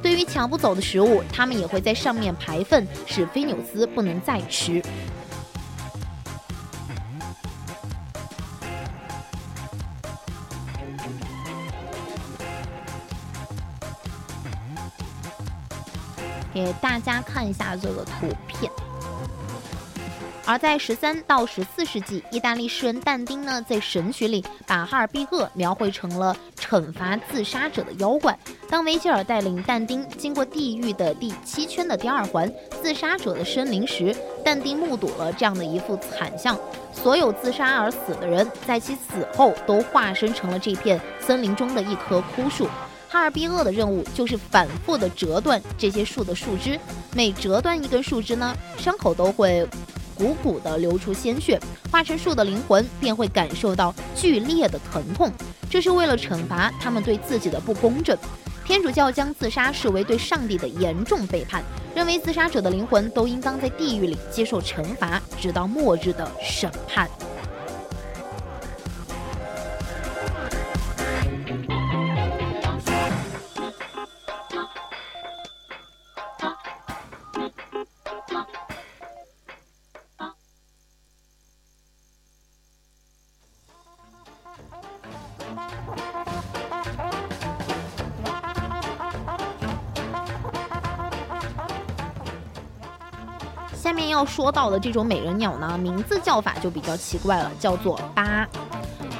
[0.02, 4.82] 对于抢不走的食物，他们也会在上面排粪，使菲纽斯不能再吃。
[16.54, 18.70] 给大家看一下这个图片。
[20.44, 28.36] 而在十三到十四世纪，意大利诗人但丁呢，在神曲里把哈尔毕厄描绘成了惩罚自杀者的妖怪。
[28.68, 34.14] 当维吉尔带领但丁经过地狱的第七圈的第二环——自杀者的森林时，
[34.44, 36.58] 但丁目睹了这样的一幅惨象：
[36.92, 42.66] 所有自杀而死的人，在其死后都化身成了这片森林中的一棵枯树。
[43.08, 46.80] 哈尔毕厄的任务就是反复的折断这些树的树枝，
[47.14, 49.68] 每折断一根树枝呢，伤口都会。
[50.22, 51.58] 鼓鼓地流出鲜血，
[51.90, 55.28] 化成树的灵魂便会感受到剧烈的疼痛。
[55.68, 58.16] 这是为了惩罚他们对自己的不公正。
[58.64, 61.60] 天主教将自杀视为对上帝的严重背叛，
[61.92, 67.10] 认为自杀者的灵魂都应当在地狱里接受惩罚，直到末日的审判。
[94.42, 98.44] 说到的这种美人鸟呢，名字叫法就比较奇怪了，叫做巴。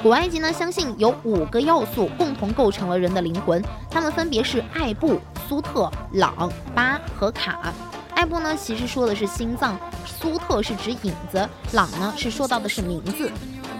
[0.01, 7.73] 古埃及呢相信有五个要素共同构成了人的灵魂，它们分别是艾布、苏特、朗、巴和卡。
[8.15, 13.31] 艾布呢其实说的是心脏，苏特是指影子，朗呢是说到的是名字，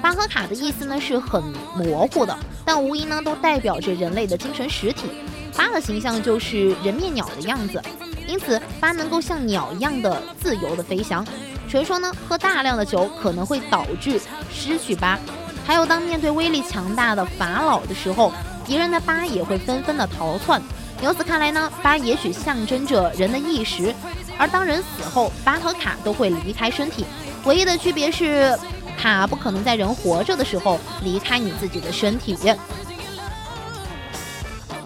[0.01, 1.43] 巴和卡的意思呢是很
[1.75, 2.33] 模糊的，
[2.63, 5.09] 但无疑呢都代表着人类的精神实体。
[5.57, 7.81] 巴的形象就是人面鸟的样子。
[8.27, 11.25] 因此，八能够像鸟一样的自由的飞翔。
[11.69, 14.19] 传说呢，喝大量的酒可能会导致
[14.51, 15.17] 失去八。
[15.65, 18.31] 还有，当面对威力强大的法老的时候，
[18.65, 20.61] 敌人的八也会纷纷的逃窜。
[21.01, 23.93] 由此看来呢，八也许象征着人的意识。
[24.37, 27.05] 而当人死后，八和卡都会离开身体，
[27.45, 28.57] 唯一的区别是，
[28.97, 32.37] 卡不可能在人活着的时候离开你自己的身体。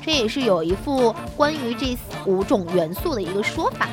[0.07, 3.89] 这也是有一副关于这五种元素的一个说法。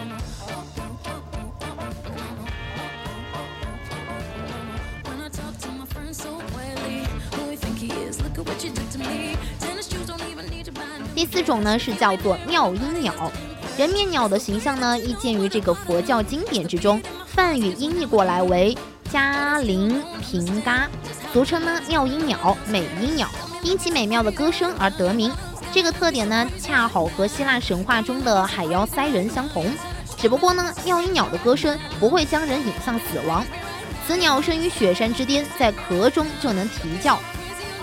[11.16, 13.12] 第四种呢是叫做妙音鸟，
[13.76, 18.78] 人面鸟的形象呢，亦见于这个佛教经典之中，梵语音译过来为
[19.12, 20.88] 迦陵平嘎，
[21.32, 23.28] 俗称呢妙音鸟、美音鸟，
[23.64, 25.32] 因其美妙的歌声而得名。
[25.74, 29.66] 这个特点呢，恰好和希腊神话中的海妖塞人相同。
[30.16, 33.44] 只不过呢，妙音鸟的歌声不会将人引向死亡。
[34.06, 37.18] 此鸟生于雪山之巅，在壳中就能啼叫，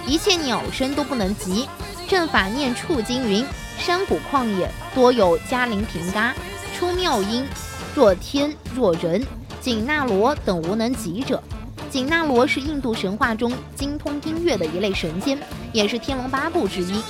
[0.07, 1.67] 一切鸟声都不能及。
[2.07, 3.45] 正法念处经云：
[3.77, 6.33] 山谷旷野多有迦陵频嘎，
[6.73, 7.45] 出妙音，
[7.93, 9.21] 若天若人，
[9.59, 11.43] 紧那罗等无能及者。
[11.89, 15.37] 紧那罗是印度神话中精通音乐的一类神仙，
[15.73, 17.03] 也是天龙八部之一。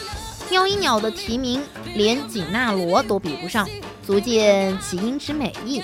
[0.51, 1.61] 妙音鸟的提名，
[1.95, 3.65] 连紧那罗都比不上，
[4.05, 5.81] 足见其音之美意。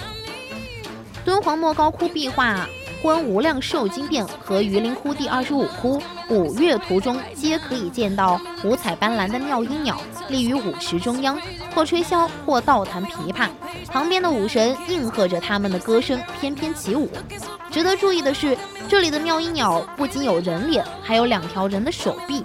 [1.24, 2.56] 敦煌莫高窟壁画
[3.02, 11.40] 《观无量寿经变》和榆林窟第二十五窟五岳图中，皆可以见到五彩斑斓的妙音鸟立于舞池中央，
[11.74, 13.48] 或吹箫，或倒弹琵琶，
[13.88, 17.10] 旁边的舞神应和着他们的歌声翩翩起舞。
[17.72, 18.58] 值得注意的是，
[18.90, 22.44] 这里的妙音鸟不仅有人脸，还有两条人的手臂。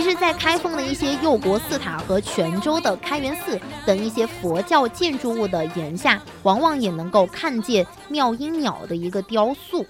[0.00, 9.84] 其实，在开封的一些佑国寺塔和泉州的开元寺等一些佛教建筑物的檐下，往往也能够看见妙音鸟的一个雕塑，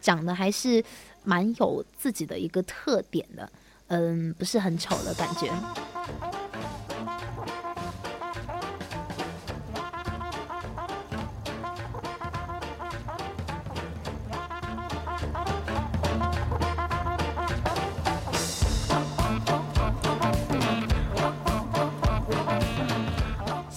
[0.00, 0.84] 长得还是
[1.22, 3.48] 蛮有自己的一个特点的，
[3.86, 5.48] 嗯，不是很丑的感觉。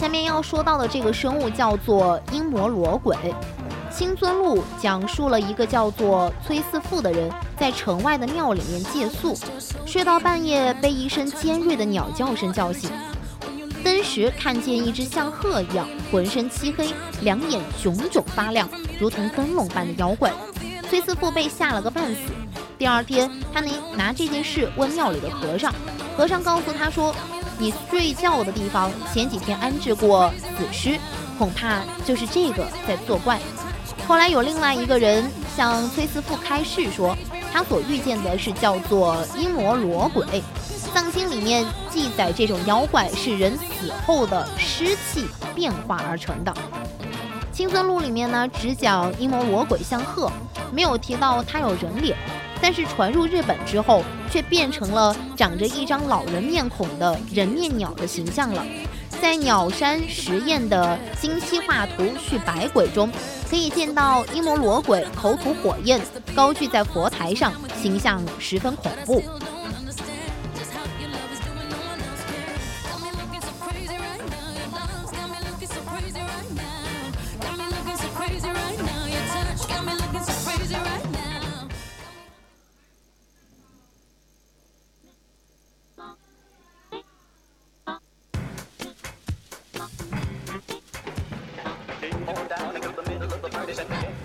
[0.10, 3.16] 下面要说到的这个生物叫做阴魔罗鬼。
[3.96, 9.38] 清尊录讲述了一个叫做崔四富的人在城外的庙里面借宿，
[9.86, 12.90] 睡到半夜被一声尖锐的鸟叫声叫醒，
[13.84, 16.90] 登时看见一只像鹤一样、浑身漆黑、
[17.22, 18.68] 两眼炯炯发亮、
[19.00, 20.34] 如同灯笼般的妖怪。
[20.90, 22.22] 崔四富被吓了个半死。
[22.80, 25.72] 第二天，他拿拿这件事问庙里的和尚，
[26.18, 27.14] 和尚告诉他说。
[27.60, 30.98] 你睡觉的地方前几天安置过死尸，
[31.38, 33.38] 恐怕就是这个在作怪。
[34.08, 37.16] 后来有另外一个人向崔斯富开示说，
[37.52, 40.26] 他所遇见的是叫做阴魔罗鬼，
[40.94, 46.54] 藏经里面记载这种妖怪是人死后的尸气变化而成的。
[47.52, 50.32] 青僧录里面呢只讲阴魔罗鬼像鹤，
[50.72, 52.18] 没有提到他有人脸。
[52.62, 58.66] 但是传入日本之后，却变成了长着一张老人面孔的人面鸟的形象了。
[59.22, 63.10] 在鸟山实验的精细画图《续百鬼》中，
[63.50, 66.00] 可以见到阴魔罗鬼口吐火焰，
[66.34, 67.52] 高踞在佛台上，
[67.82, 69.22] 形象十分恐怖。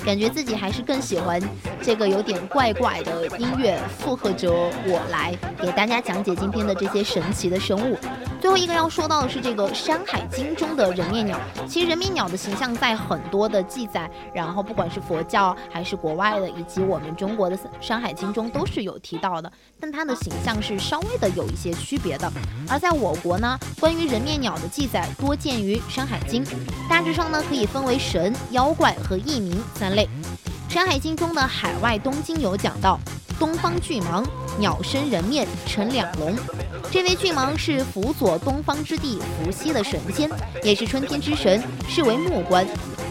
[0.05, 1.41] 感觉自己还是更喜欢
[1.83, 4.53] 这个有点怪怪的音乐，附和着
[4.87, 7.97] 我来给大家讲解今天的这些神奇的生物。
[8.45, 11.41] 最后一个要说到的是这个《山海经》中的人面鸟。
[11.67, 22.31] 其实人面鸟的形象在很多的记载，然后不管是佛教还是国外的，以及我们中国的《山海经》中都是有提到的，但它的形象是稍微的有一些区别的。
[22.69, 26.45] 而在我国呢，关于人面鸟的记载多见于《山海经》，
[26.87, 30.07] 大致上呢可以分为神、妖怪和异名三类。
[30.71, 33.01] 《山海经》中的海外东经有讲到，
[33.39, 34.23] 东方巨蟒，
[34.59, 36.37] 鸟身人面，成两龙。
[36.91, 40.31] 这位巨蟒是辅佐东方之地伏羲的神仙，
[40.63, 42.67] 也是春天之神，视为木官。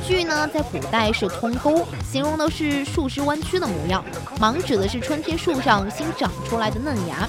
[0.05, 4.03] 巨呢，在古代是通沟，形容的是树枝弯曲的模样；
[4.39, 7.27] 蟒指的是春天树上新长出来的嫩芽。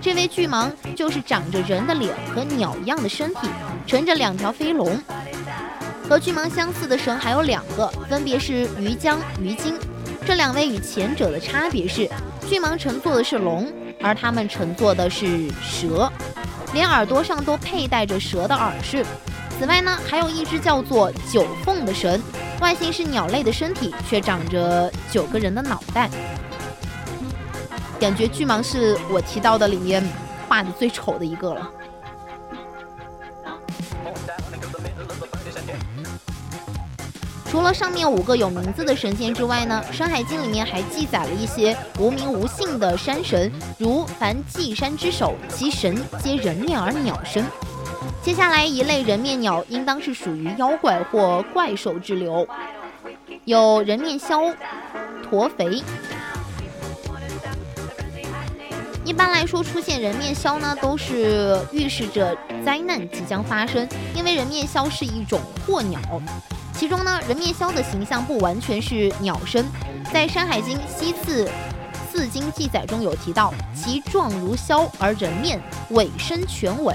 [0.00, 3.48] 这位巨蟒就是长着人的脸和鸟一样的身体，
[3.86, 5.00] 乘着两条飞龙。
[6.08, 9.74] 和巨蟒相似的神还有两个，分别是鱼江、鱼精。
[10.24, 12.08] 这两位与前者的差别是，
[12.48, 13.72] 巨蟒乘坐的是龙。
[14.00, 16.10] 而他们乘坐的是蛇，
[16.72, 19.04] 连耳朵上都佩戴着蛇的耳饰。
[19.58, 22.22] 此外呢，还有一只叫做九凤的神，
[22.60, 26.10] 外形是鸟类的身体，却长着九个人的脑袋。
[27.98, 30.06] 感觉巨蟒是我提到的里面
[30.46, 31.70] 画的最丑的一个了。
[37.48, 47.44] 除了上面五个有名字的神仙之外呢，《山海经》里面还记载了一些无名无姓的山神，如凡祭山之首，其神皆人面而鸟身。
[48.22, 52.46] 接下来一类人面鸟，应当是属于妖怪或怪兽之流，
[53.44, 54.52] 有人面枭、
[55.22, 55.82] 驼肥。
[59.04, 66.00] 一般来说，出现人面枭呢，都是预示着灾难即将发生，因为人面枭是一种祸鸟。
[66.78, 69.64] 其中呢，人面鸮的形象不完全是鸟身，
[70.12, 71.48] 在《山海经·西次
[72.12, 75.58] 四经》记载中有提到，其状如鸮而人面，
[75.90, 76.94] 尾身全尾。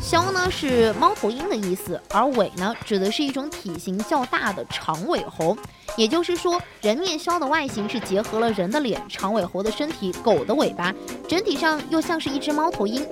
[0.00, 5.56] 鸮呢是猫头鹰的意思，而尾呢指的是一种体型较大的长尾猴。
[5.96, 10.92] 也就是说，人面鸮的外形是结合了人的脸、长尾猴的身体、狗的尾巴，
[11.28, 13.06] 整体上又像是一只猫头鹰。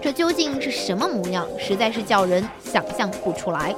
[0.00, 1.46] 这究竟是什么模样？
[1.58, 3.74] 实在是叫人想象不出来。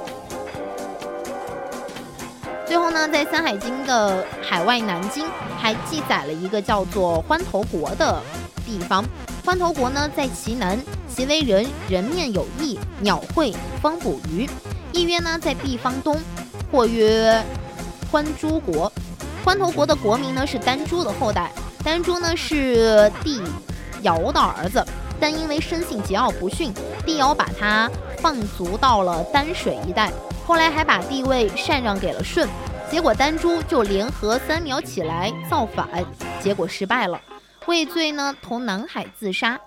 [2.73, 5.27] 最后呢，在《山海经》的海外南京
[5.59, 8.19] 还记载了一个叫做欢头国的
[8.65, 9.05] 地方。
[9.45, 10.75] 欢头国呢，在其南，
[11.07, 14.49] 其为人，人面有翼，鸟喙，方捕鱼。
[14.91, 16.19] 意曰呢，在毕方东，
[16.71, 17.39] 或曰
[18.11, 18.91] 欢珠国。
[19.45, 21.51] 欢头国的国名呢是丹朱的后代，
[21.83, 23.39] 丹朱呢是帝
[24.01, 24.83] 尧的儿子，
[25.19, 26.73] 但因为生性桀骜不驯，
[27.05, 30.11] 帝尧把他放逐到了丹水一带，
[30.45, 32.47] 后来还把帝位禅让给了舜，
[32.91, 36.05] 结果丹朱就联合三苗起来造反，
[36.41, 37.19] 结果失败了。
[37.65, 39.59] 畏罪呢，投南海自杀。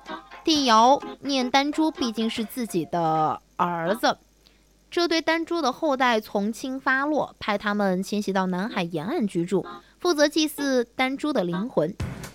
[0.45, 4.19] 帝尧念丹朱毕竟是自己的儿子，
[4.91, 9.67] 这对丹朱的后代从轻发落，派他们迁徙到南海沿岸居住，
[9.99, 11.93] 负责祭祀丹朱的灵魂。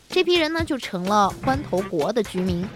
[0.10, 2.68] 这批人呢，就成了欢头国的居民。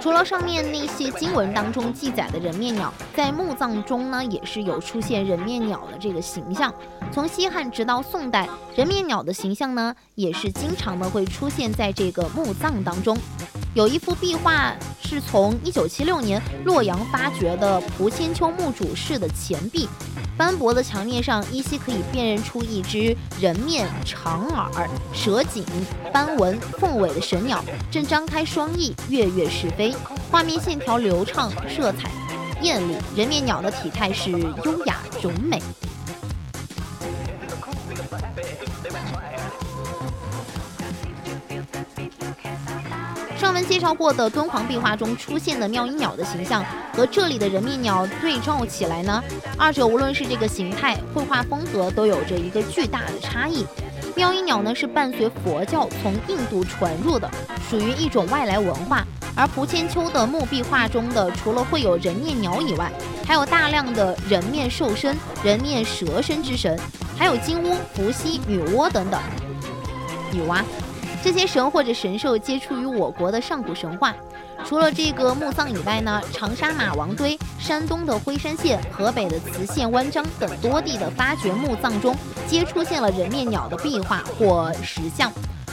[0.00, 6.72] 除了上面那些经文当中记载的人面鸟，在墓葬中呢，也是有出现人面鸟的这个形象。
[7.12, 13.14] 从西汉直到宋代，人面鸟的形象呢，也是经常的会出现在这个墓葬当中。
[13.74, 19.86] 有一幅壁画是从一九七六年洛阳发掘的蒲千秋墓主室的前壁。
[20.36, 25.62] 斑驳的墙面上，依稀可以辨认出一只人面、长耳、蛇颈、
[26.10, 29.89] 斑纹、凤尾的神鸟，正张开双翼，跃跃是飞。
[30.30, 32.10] 画面线条流畅，色彩
[32.62, 32.96] 艳丽。
[33.16, 35.60] 人面鸟的体态是优雅柔美。
[43.38, 49.22] 上文介绍过的敦煌壁画中出现的妙音鸟的形象，和这里的人面鸟对照起来呢，
[49.56, 53.66] 二者无论是这个形态、绘画风格，都有着一个巨大的差异。
[54.16, 57.30] 妙音鸟呢是伴随佛教从印度传入的，
[57.68, 59.06] 属于一种外来文化。
[59.36, 62.90] 而蒲千秋的墓壁画中的，除了会有人面鸟以外，
[63.26, 66.78] 还有大量的人面兽身、人面蛇身之神，
[67.16, 69.20] 还有金乌、伏羲、女娲等等。
[70.32, 70.62] 女娲。
[71.22, 74.14] 这些神或者神兽皆出于我国的上古神话。
[74.64, 82.14] 除了这个墓葬以外呢，长沙马王堆、山东的辉山县、河北的磁县湾章等多地的发掘墓葬中，
[82.46, 85.32] 皆出现了人面鸟的壁画或石像。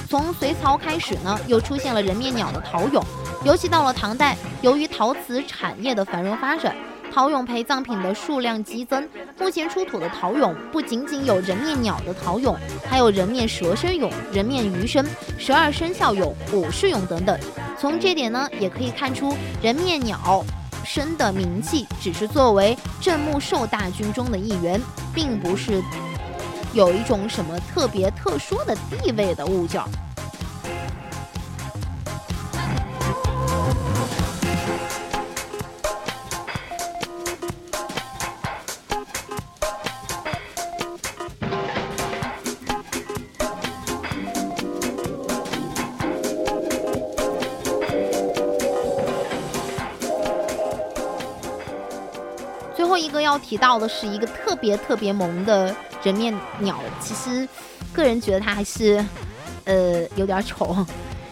[0.10, 3.04] 从隋朝开始呢，又出现了人面鸟的陶俑，
[3.44, 6.74] 尤其到了唐代，由于陶瓷产业的繁荣发展。
[7.18, 9.10] 陶俑陪葬品的数量激增，
[9.40, 12.56] 目前出土的陶俑不仅仅有人面鸟的陶俑，
[12.88, 15.04] 还有人面蛇身俑、人面鱼身、
[15.36, 17.36] 十二生肖俑、武士俑等等。
[17.76, 20.46] 从这点呢，也可以看出人面鸟
[20.86, 24.80] 身的名气只是作为镇墓兽大军中的一员，
[25.12, 25.82] 并不是
[26.72, 29.82] 有一种什么特别特殊的地位的物件。
[53.48, 55.74] 提到的是一个特别特别萌的
[56.04, 57.48] 人面鸟，其实
[57.94, 59.04] 个人觉得它还是
[59.64, 60.86] 呃有点丑，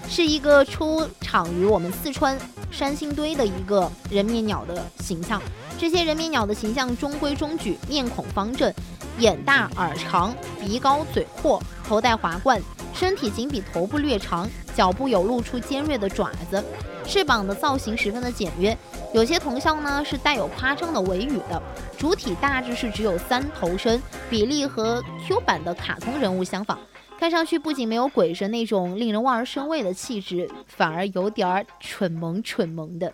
[0.08, 2.38] 是一个出场于我们四川
[2.72, 5.42] 山星堆的一个人面鸟的形象。
[5.78, 8.74] 这些人面鸟的形象中规中矩，面孔方正，
[9.20, 12.62] 眼大耳长，鼻高嘴阔，头戴华冠，
[12.94, 16.64] 身体仅比头部略长，脚部有露出尖锐的爪子，
[17.06, 18.76] 翅膀的造型十分的简约。
[19.16, 21.64] 有些铜像呢是带有夸张的尾羽的，
[21.98, 26.78] 主体大致是只有三头身，比例和 Q 版的卡通人物相仿。
[27.18, 33.14] 看上去不仅没有鬼神那种令人望而生畏的气质，反而有点儿蠢萌蠢萌的。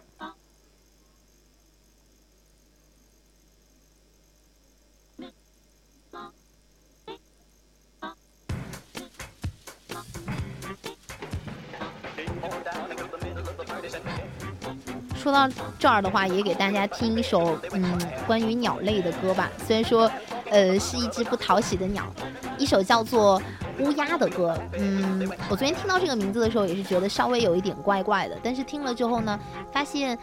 [15.21, 15.47] 说到
[15.77, 19.51] 这儿的话，也给大家听一首嗯关于鸟类的歌吧。
[19.67, 20.09] 虽然说，
[20.49, 22.11] 呃，是一只不讨喜的鸟，
[22.57, 23.39] 一首叫做
[23.83, 24.57] 《乌鸦》的歌。
[24.79, 28.35] 嗯，我昨天听到这个名字的时候，也是觉得稍微有一点怪怪的。
[28.41, 29.39] 但是听了之后呢，
[29.71, 30.17] 发现，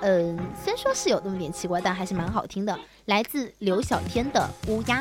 [0.00, 2.76] 嗯，虽然说是有那么点奇怪，但还是蛮好听的。
[3.04, 5.00] 来自刘小天的《乌鸦》。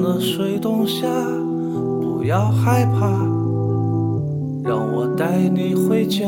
[0.00, 1.06] 了水东下
[2.00, 3.08] 不要害怕
[4.64, 6.26] 让我带你回家。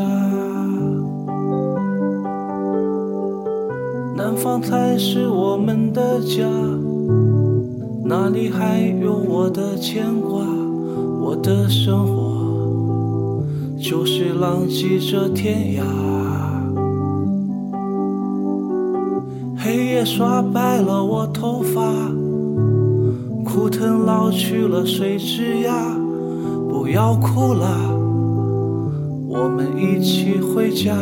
[4.16, 6.44] 南方才是我们的家
[8.04, 10.44] 哪里还有我的牵挂
[11.20, 13.44] 我的生活
[13.80, 16.08] 就是浪迹这天涯。
[19.56, 21.82] 黑夜刷白了我头发
[23.58, 25.98] 枯藤老去了谁枝桠？
[26.68, 27.66] 不要哭了，
[29.28, 30.94] 我们一起回家。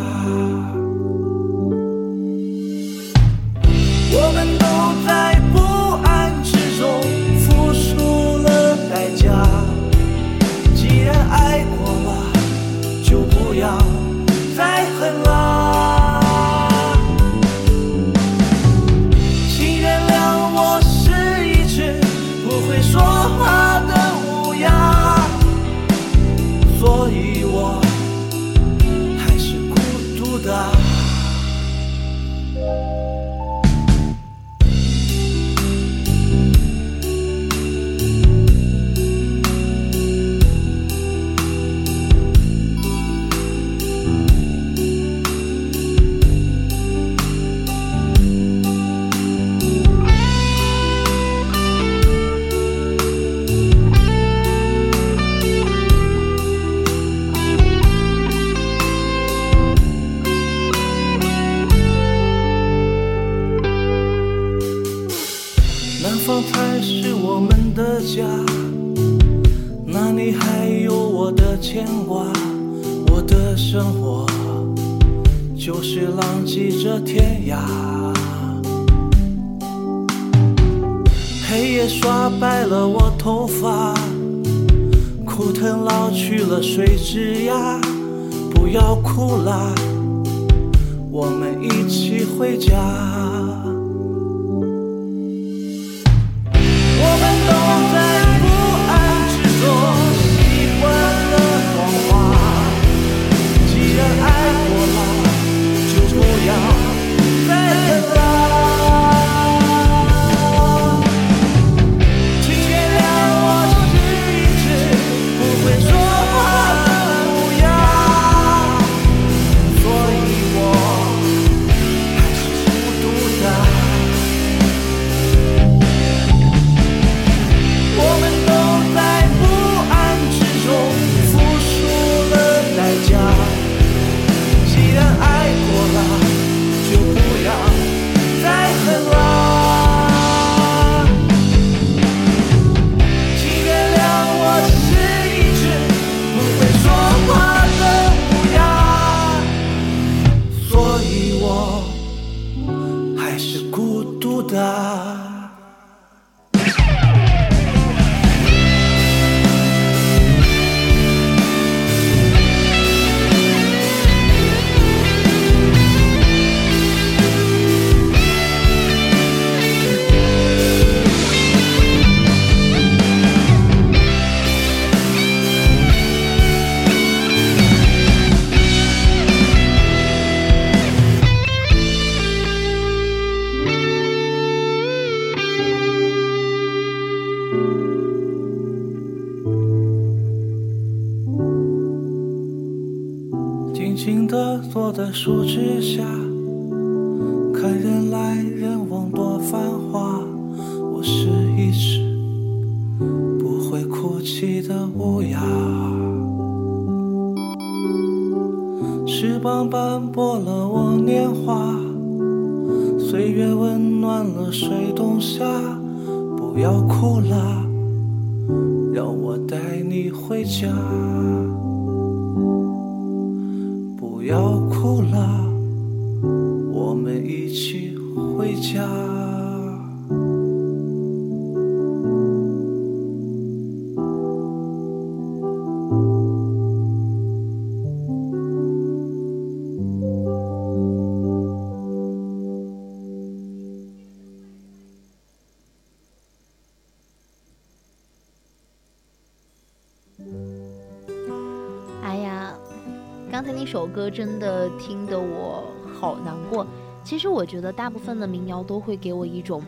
[253.77, 255.63] 首歌真的听得我
[256.01, 256.67] 好难过。
[257.05, 259.63] 其实我觉得大部分的民谣都会给我一种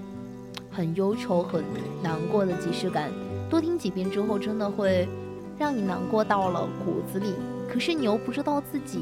[0.71, 1.63] 很忧愁、很
[2.03, 3.11] 难过的即视感。
[3.51, 5.07] 多听几遍之后，真的会
[5.59, 7.35] 让你难过到了骨子里。
[7.71, 9.01] 可是你又不知道自己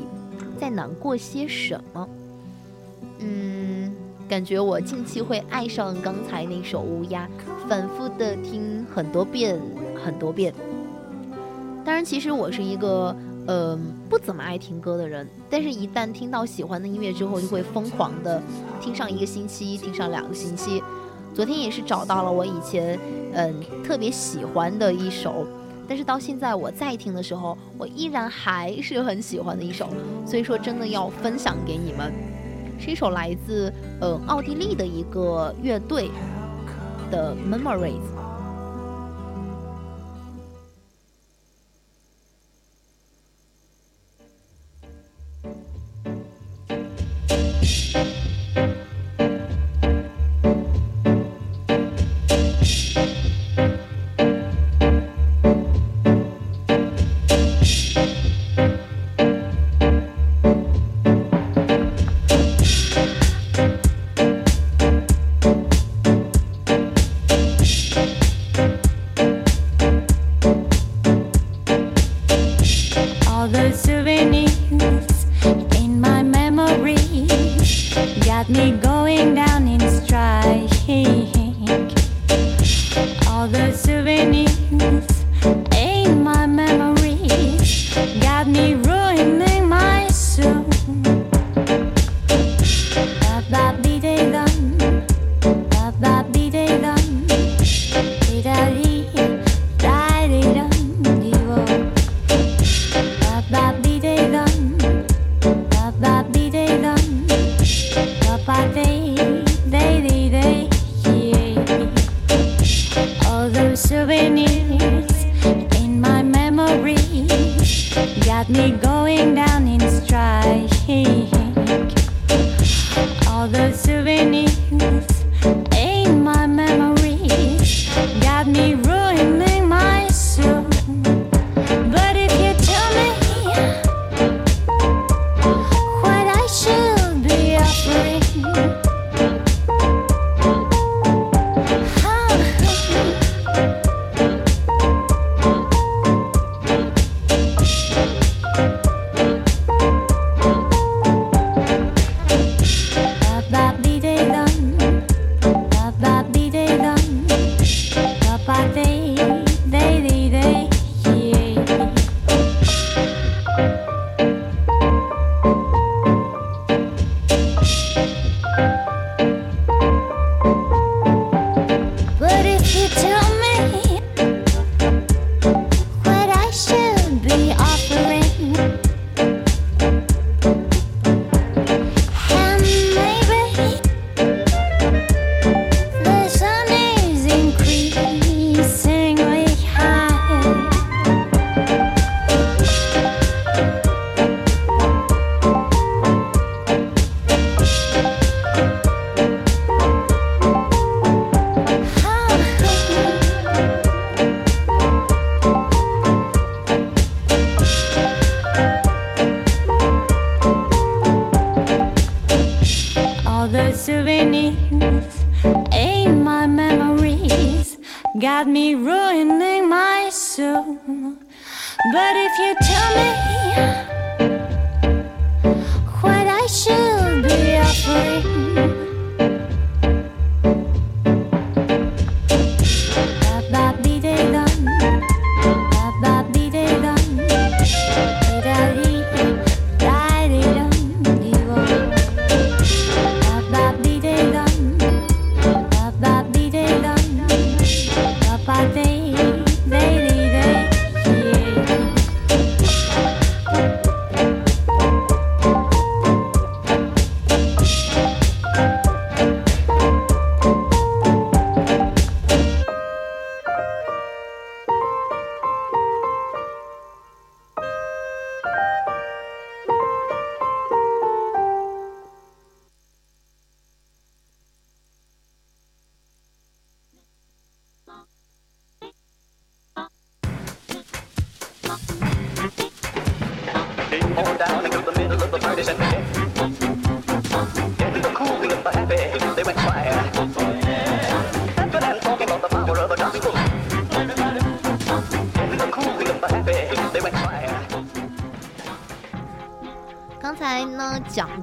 [0.58, 2.08] 在难过些什么。
[3.20, 3.94] 嗯，
[4.28, 7.28] 感觉我近期会爱上刚才那首《乌鸦》，
[7.68, 9.56] 反复的听很多遍、
[10.04, 10.52] 很多遍。
[11.84, 13.14] 当然，其实我是一个。
[13.48, 18.42] 嗯，不怎么爱听歌的人，但是一旦听到喜欢的音乐之后，就会疯狂的
[18.80, 20.82] 听上一个星期，听上两个星期。
[21.34, 22.98] 昨天也是找到了我以前
[23.34, 25.46] 嗯特别喜欢的一首，
[25.86, 29.88] 但是到现在我再听的时候，我依然还是很喜欢的一首。
[30.26, 32.12] 所以说，真的要分享给你们，
[32.80, 36.10] 是一首来自呃奥地利的一个乐队
[37.10, 38.15] 的 Memories。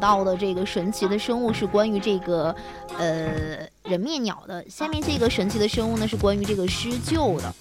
[0.04, 2.54] 到的这个神奇的生物是关于这个
[2.98, 7.54] 呃人面鸟的，下面这个神奇的生物呢是关于这个狮鹫的。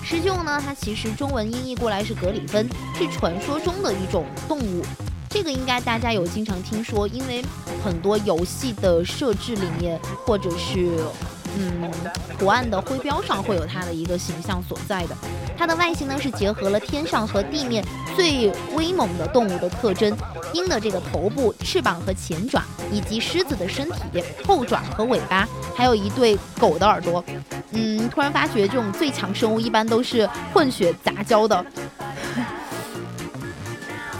[0.00, 4.80] 狮鹫呢，它其实中文音译过来是格里芬，是传说中的一种动物。
[5.28, 7.44] 这个应该大家有经常听说，因为
[7.84, 10.88] 很多游戏的设置里面，或者是
[11.58, 11.90] 嗯
[12.38, 15.16] 图案的徽标上会有它的一个形象所在的。
[15.58, 20.16] 它的外形呢是结合了天上和地面最威猛的动物的特征，
[20.54, 27.22] 鹰的这个头部、翅膀和前爪，以及狮子的身体、后爪和尾巴，还有一对狗的耳朵。
[27.72, 31.66] 嗯，突然发觉这种最强生物一般都是混血杂交的。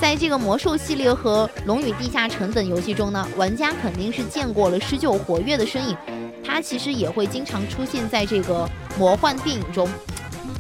[0.01, 5.97] 在这个魔兽系列和龙与地下城等游戏中呢，玩家肯定是见过了狮鹫活跃的身影，
[6.45, 8.69] 它其实也会经常出现在这个
[8.99, 9.89] 魔幻电影中，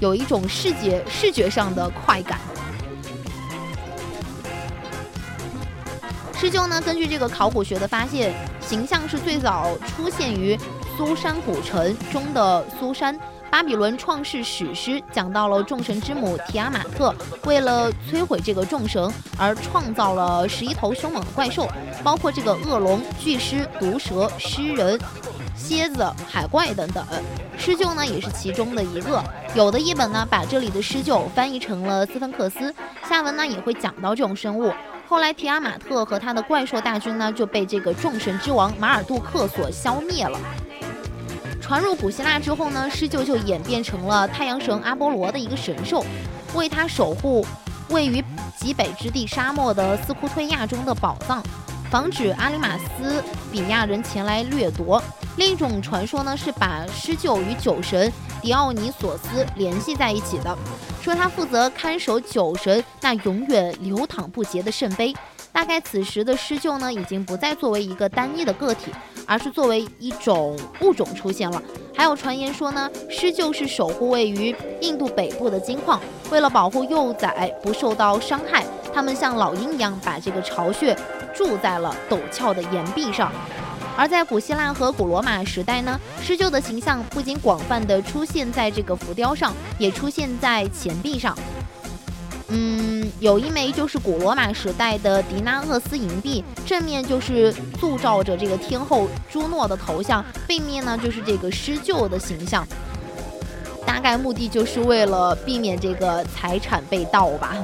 [0.01, 2.39] 有一种视觉视觉上的快感。
[6.45, 10.55] 狮鹫呢，根据这个考古学的发现，形象是最早出现于
[10.95, 13.18] 苏珊古城中的苏珊。
[13.51, 17.14] 巴比伦创世史诗讲到了众神之母提亚马特
[17.47, 21.66] 为了摧毁这个众神而创造了十一头凶猛的怪兽，
[22.03, 25.01] 包括这个恶龙、巨狮、毒蛇、狮人、
[25.57, 27.03] 蝎子、海怪等等。
[27.57, 29.24] 狮鹫呢也是其中的一个。
[29.55, 32.74] 有的译本呢把这里的狮鹫翻译成了斯芬克斯，
[33.09, 34.70] 下文呢也会讲到这种生物。
[35.09, 40.39] 后来提亚马特和他的怪兽大军呢就被这个众神之王马尔杜克所消灭了。
[41.61, 46.05] 传入古希腊之后呢，狮鹫就演变成了太阳神阿波罗的一个神兽，
[46.55, 47.47] 为他守护
[47.89, 48.23] 位于
[48.59, 51.43] 极北之地沙漠的斯库吞亚中的宝藏，
[51.95, 53.22] 防止阿里马斯
[53.53, 55.01] 比亚人前来掠夺。
[55.36, 60.59] 另一种传说呢，是把狮鹫与酒神狄奥尼索斯联系在一起的，
[61.01, 65.14] 说他负责看守酒神那永远流淌不竭的圣杯。
[65.55, 68.93] 大概此时的狮鹫呢，已经不再作为一个单一的个体。
[69.27, 71.63] 而是作为一种物种出现了。
[71.97, 75.99] 还有传言说呢，狮鹫是守护位于印度北部的金矿，
[76.31, 80.95] 为了保护幼崽不受到伤害，它们像老鹰一样把这个巢穴
[81.35, 83.33] 筑在了陡峭的岩壁上。
[83.97, 91.35] 而在古希腊和古罗马时代呢，狮鹫的形象不仅广泛的出现在这个浮雕上，也出现在钱币上。
[92.49, 102.66] 嗯，有一枚就是古罗马时代的迪纳厄斯银币，正面就是塑造着这个天后朱诺的头像，背面呢就是这个狮鹫的形象，
[103.86, 107.57] 大概目的就是为了避免这个财产被盗吧。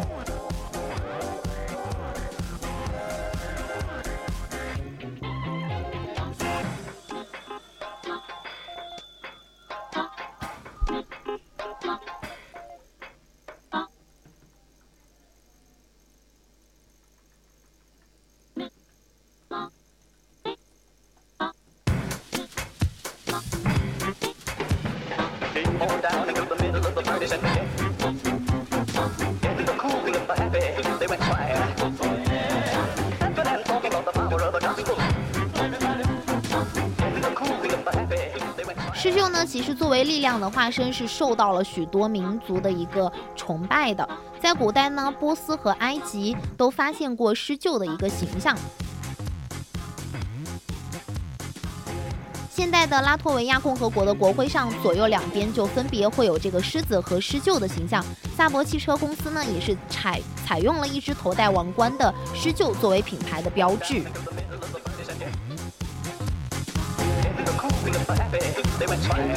[40.05, 44.09] 力量的化身，是受到了许多民族的一个崇拜的。
[44.41, 48.57] 在古代呢，波斯和埃及都发现过狮鹫的一个形象。
[52.51, 58.05] 现代的拉脱维亚共和国的国徽上，左右两边就分别会有这个狮子和狮鹫的形象。
[58.37, 64.03] 萨博汽车公司呢，也是采采用了一只头戴王冠的狮鹫作为品牌的标志。
[67.93, 68.39] sing a happy,
[68.79, 69.29] they would smile.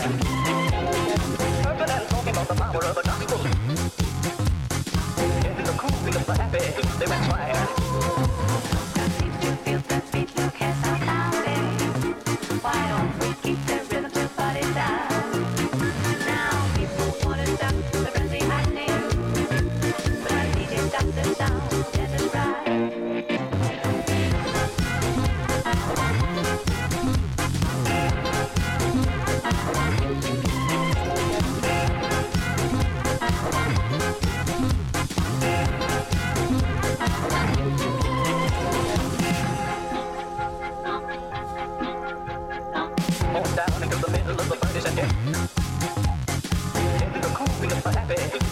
[1.63, 3.02] Perfect and talking about the power of a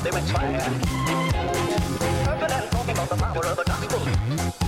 [0.04, 0.60] They went fire.
[2.28, 4.61] Urban and talking about the power of the gospel.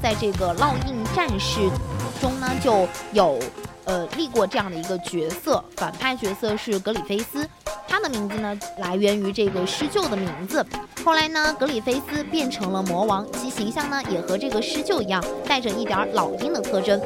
[0.00, 1.68] 在这个烙印战士
[2.20, 3.38] 中呢，就有
[3.84, 7.48] 呃立过这样的一个角色，反派角色是格里菲斯，
[7.86, 10.64] 他的名字呢来源于这个施救的名字。
[11.04, 17.00] 后来呢，格里菲斯变成了魔王，其形象呢也和这个施救一样，带着一点老鹰的特征。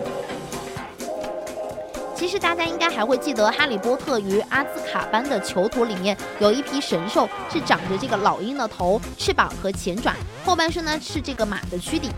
[2.15, 10.15] 其实大家应该还会记得，《哈利波特与阿兹卡班的囚徒》里面有一批神兽是长着这个老鹰的头、翅膀和前爪，
[10.45, 12.11] 后半身呢是这个马的躯体。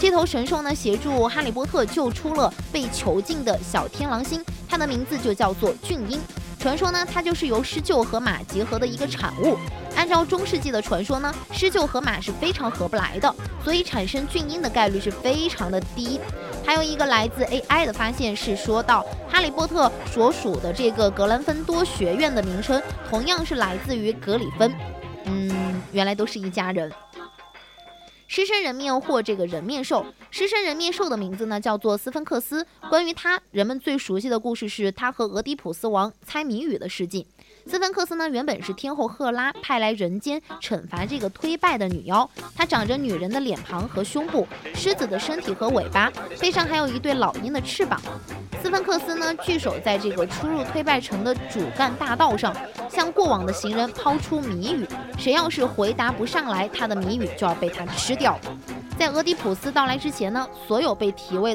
[0.00, 6.18] 这头神兽呢协助哈利波特救出了被囚禁的小天狼星，它的名字就叫做俊鹰。
[6.58, 9.58] 传说呢，它就是由狮鹫和马结合的一个产物。
[9.94, 16.18] 按照中世纪的传说呢，狮鹫和马是非常合不来的，所以产生俊鹰的概率是非常的低。
[16.64, 24.72] 还有一个来自 AI 的发现是说到，哈利波特所属的这个格兰芬多学院的名称同样是来自于格里芬。
[25.26, 26.90] 嗯，原来都是一家人。
[28.30, 32.64] 狮身人面或这个人面兽，狮身人面兽的名字呢叫做斯芬克斯。
[32.88, 37.26] 关于他，人们最熟悉的故事是他和俄狄浦斯王猜谜语的事迹。
[37.66, 42.30] 斯芬克斯呢，原本是天后赫拉派来人间惩罚这个推拜的女妖。
[42.54, 44.46] 她长着女人的脸庞和胸部，
[44.76, 46.08] 狮子的身体和尾巴，
[46.38, 48.00] 背上还有一对老鹰的翅膀。
[48.62, 52.54] 斯芬克斯呢，据守在这个出入推拜城的主干大道上，
[52.88, 54.86] 向过往的行人抛出谜语。
[55.20, 58.38] 谁要是回答不上来，他的谜语就要被他吃掉。
[58.98, 61.54] 在俄狄浦斯到来之前呢，所有被提问、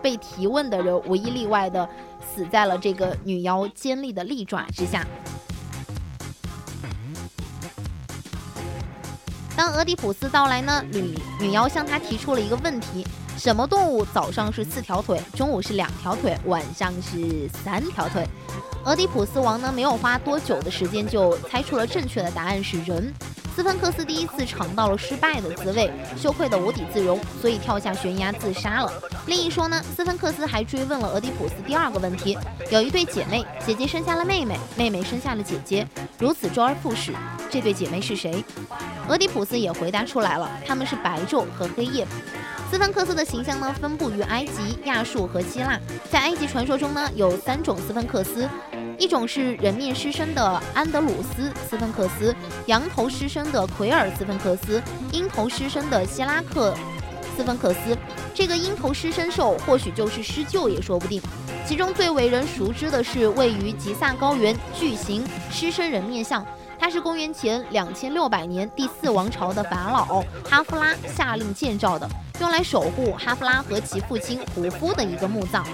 [0.00, 1.86] 被提问的人，无一例外的。
[2.32, 5.04] 死在了这个女妖尖利的利爪之下。
[9.56, 13.04] 当俄狄浦斯到来呢，女女妖向他提出了一个问题：
[13.36, 18.24] 什么动物早上是四条腿，中午是两条腿，晚上是三条腿？
[18.84, 23.12] 俄狄浦斯王呢，没有花多久的时间就猜出了正确的答案是人。
[23.54, 28.92] 斯芬克斯第一次尝到了失败的滋味，羞愧得无地自容，所以跳下悬崖自杀了。
[29.26, 32.38] 另一说呢，斯芬克斯还追问了俄狄浦斯第二个问题：
[32.70, 35.86] 有一对姐妹，姐姐生下了妹妹，妹妹生下了姐姐，
[36.18, 37.12] 如此周而复始，
[37.50, 38.42] 这对姐妹是谁？
[39.08, 42.06] 俄狄浦斯也回答出来了，他们是白昼和黑夜。
[42.70, 45.78] 斯芬克斯的形象呢，分布于埃及、亚述和希腊。
[46.08, 48.48] 在埃及传说中呢，有三种斯芬克斯。
[49.00, 52.36] 一种是人面狮身的安德鲁斯斯芬克斯，
[52.66, 56.74] 羊头狮身的奎尔斯芬克斯，鹰头狮身的希拉克
[57.34, 57.96] 斯芬克斯。
[58.34, 61.20] 这个鹰头狮身兽或许就是狮鹫也说不定。
[61.66, 66.44] 其中最为人熟知的是位于吉萨高原巨型狮身人面像，
[66.78, 72.06] 它是公元前两千六百年第四王朝的法老哈夫拉下令建造的，
[72.38, 75.64] 用来守护哈夫拉和其父亲胡夫的一个墓葬。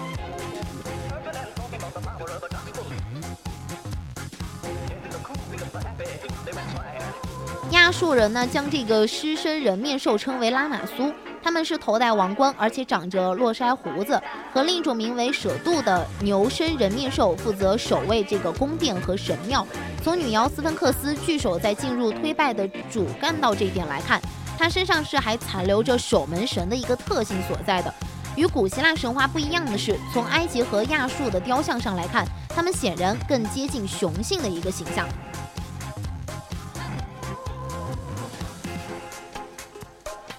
[7.77, 11.13] 亚述人呢，将这个狮身人面兽称为拉玛苏，
[11.43, 14.21] 他们是头戴王冠，而且长着络腮胡子，
[14.53, 19.65] 和另一种名为舍杜的牛身人面兽负责守卫这个宫殿和神庙。
[20.03, 24.21] 从女妖斯芬克斯据守在进入推拜的主干道这一点来看，
[24.59, 27.95] 他身上是还残留着守门神的一个特性所在的。
[28.37, 35.07] 与古希腊神话不一样的是，从埃及和亚述的雕像上来看，他们显然更接近雄性的一个形象。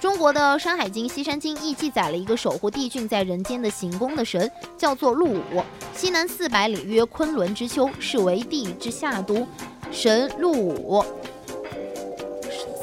[0.07, 5.61] 中国的《山海经·西山经》亦记载了一个守护帝俊在人间的行宫的神，叫做陆武。
[5.93, 9.45] 西南四百里，曰昆仑之丘，是为帝之下都。
[9.91, 11.03] 神陆武，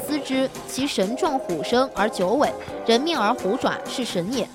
[0.05, 2.53] 思之，其神状虎身而九尾，
[2.85, 4.47] 人面而虎爪，是神也。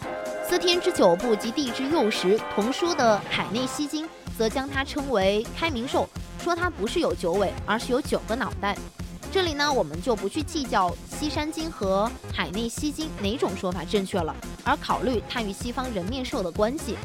[0.49, 4.07] 司天之九部及地之右时，同书的《海内西经》
[4.39, 8.79] 则将它称为开明兽，说它不是有九尾，而是有九个脑袋。
[9.33, 10.89] 这里呢，我们就不去计较
[11.21, 14.35] 《西山经》和《海内西经》哪种说法正确了，
[14.65, 16.97] 而考虑它与西方人面兽的关系。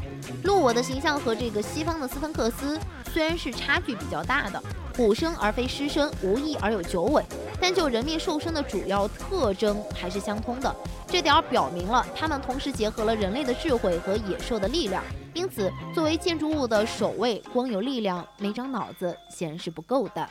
[0.42, 2.80] 鹿我的形象和这个西方的斯芬克斯
[3.12, 4.62] 虽然是差距比较大的，
[4.96, 7.22] 虎身而非狮身，无翼而有九尾，
[7.60, 10.74] 但就人面兽身的主要特征还是相通的。
[11.06, 20.26] 这点儿表明了它们同时结合了人类的智慧和野兽的力量，因此作为建筑物的守卫，光有力量没长脑子显然是不够的。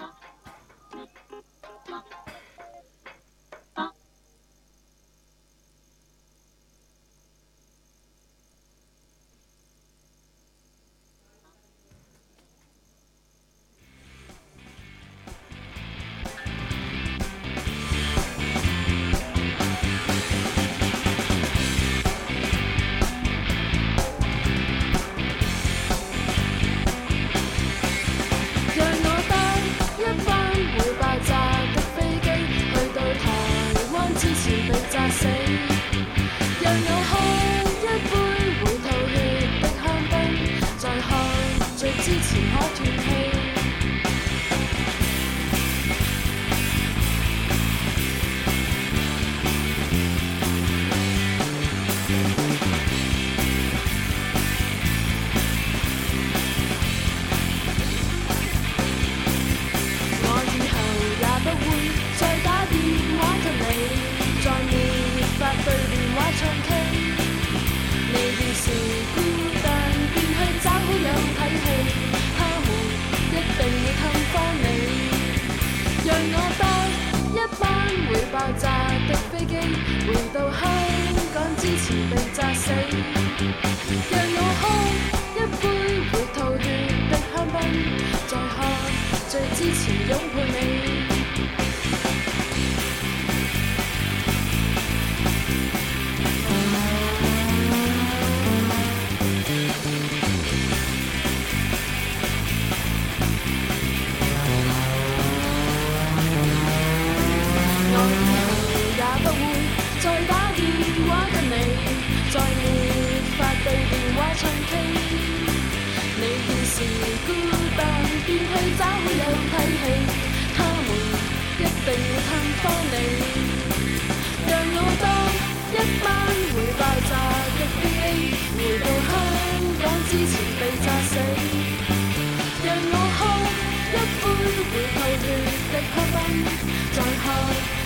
[136.94, 137.34] 在看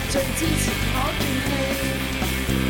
[0.10, 2.69] 最之前可断气。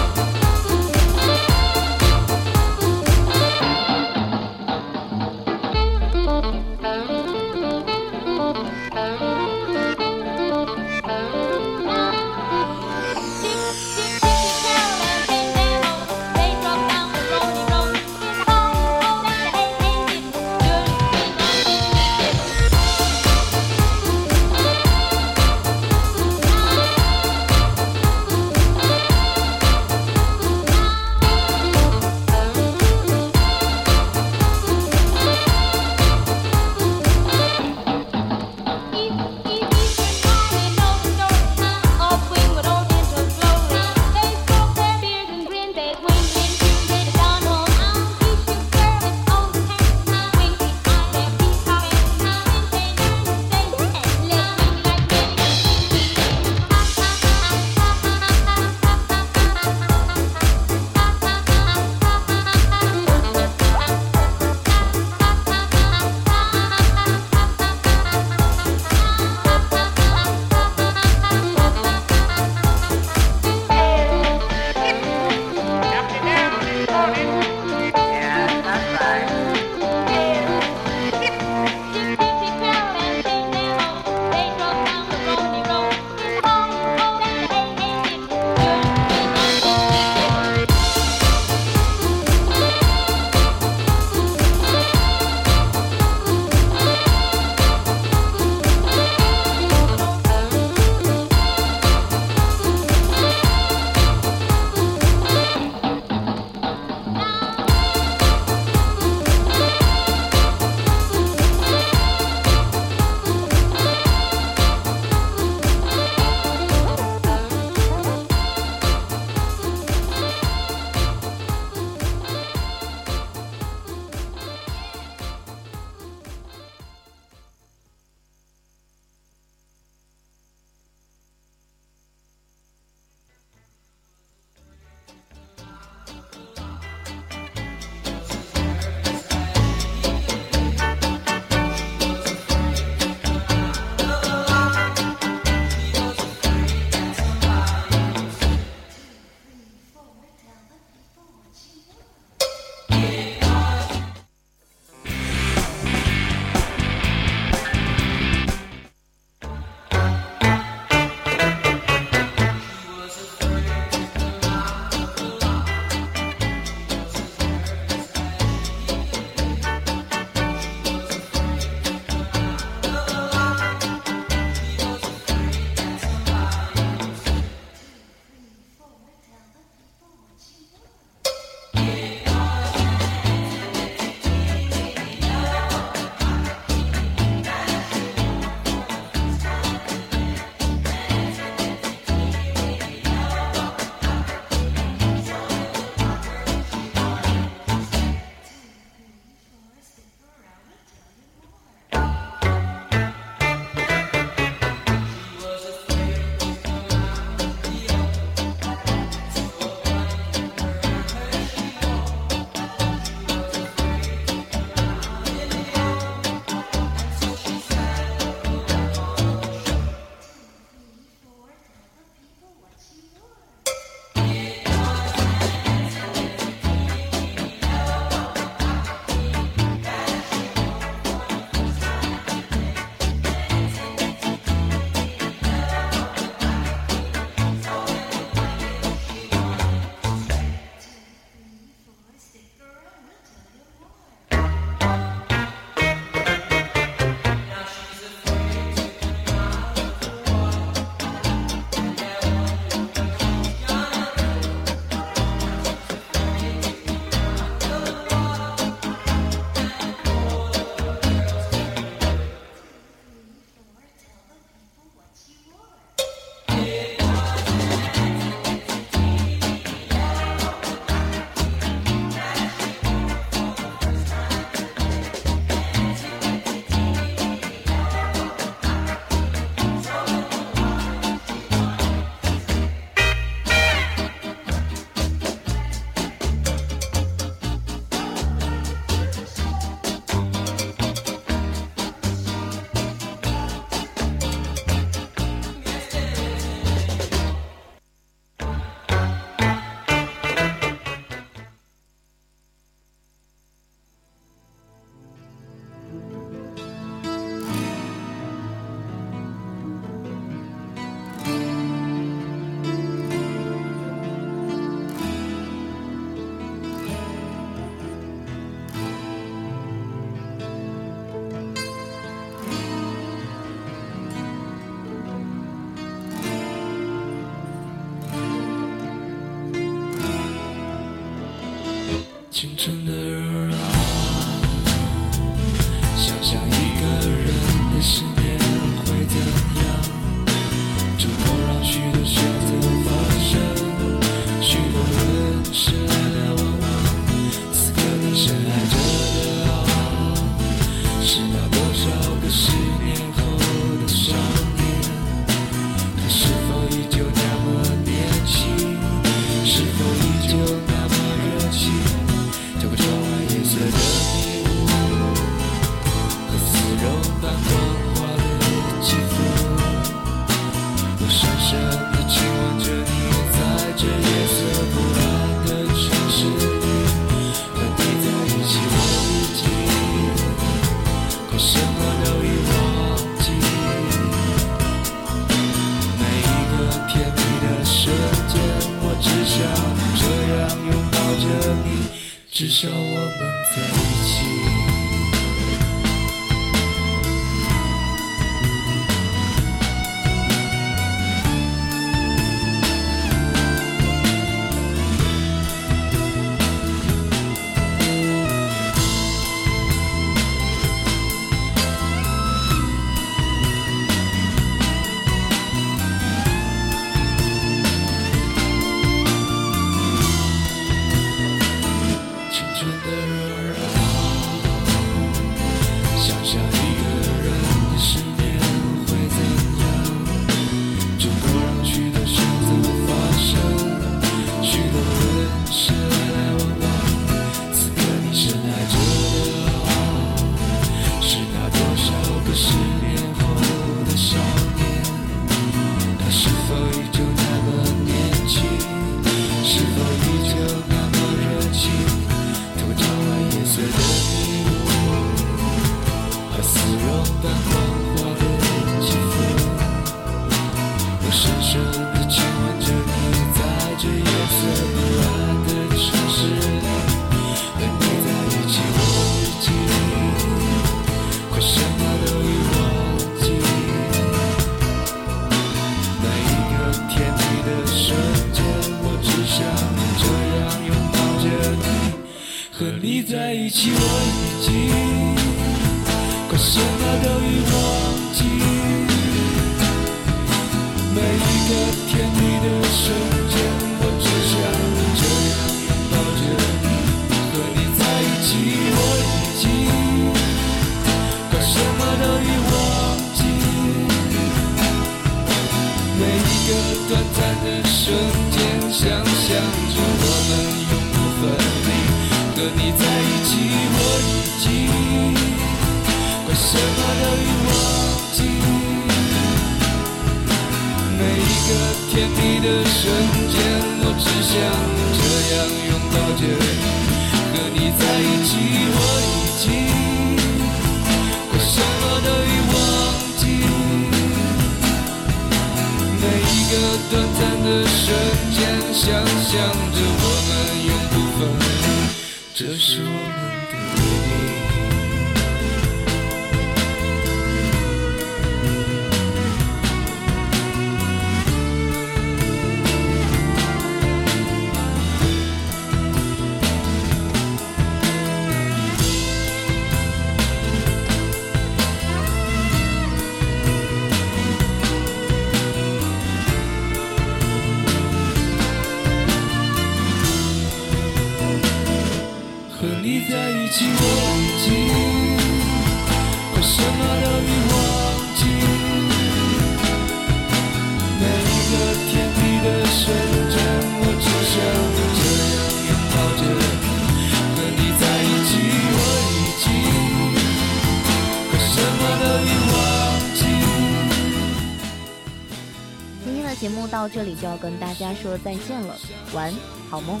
[596.42, 598.76] 节目到这里就要跟大家说再见了，
[599.14, 599.34] 晚安，
[599.70, 600.00] 好梦。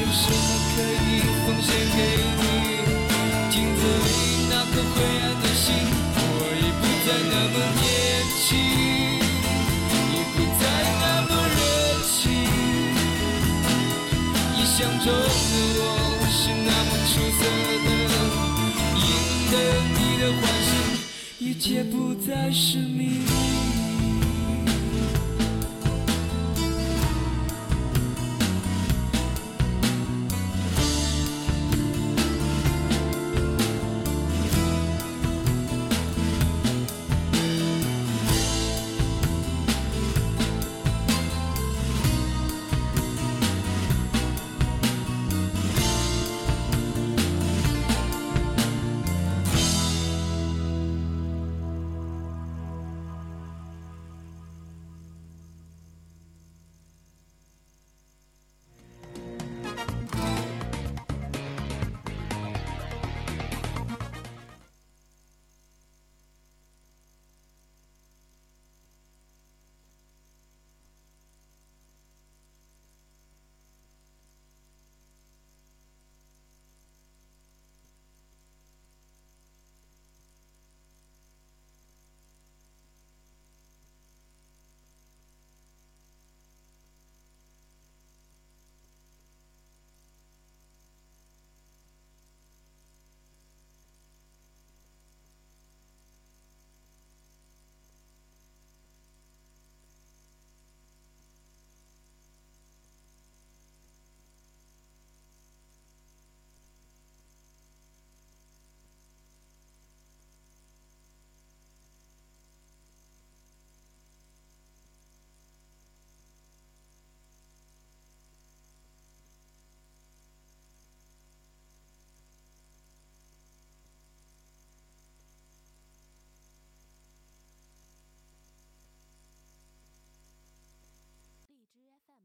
[0.00, 2.23] 有什么可以奉献给？
[15.04, 17.40] 中的我是那么出色
[17.84, 17.88] 的，
[18.96, 19.08] 赢
[19.50, 19.54] 得
[19.92, 20.72] 你的欢心，
[21.38, 23.73] 一切不再是秘密。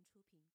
[0.05, 0.39] 出品，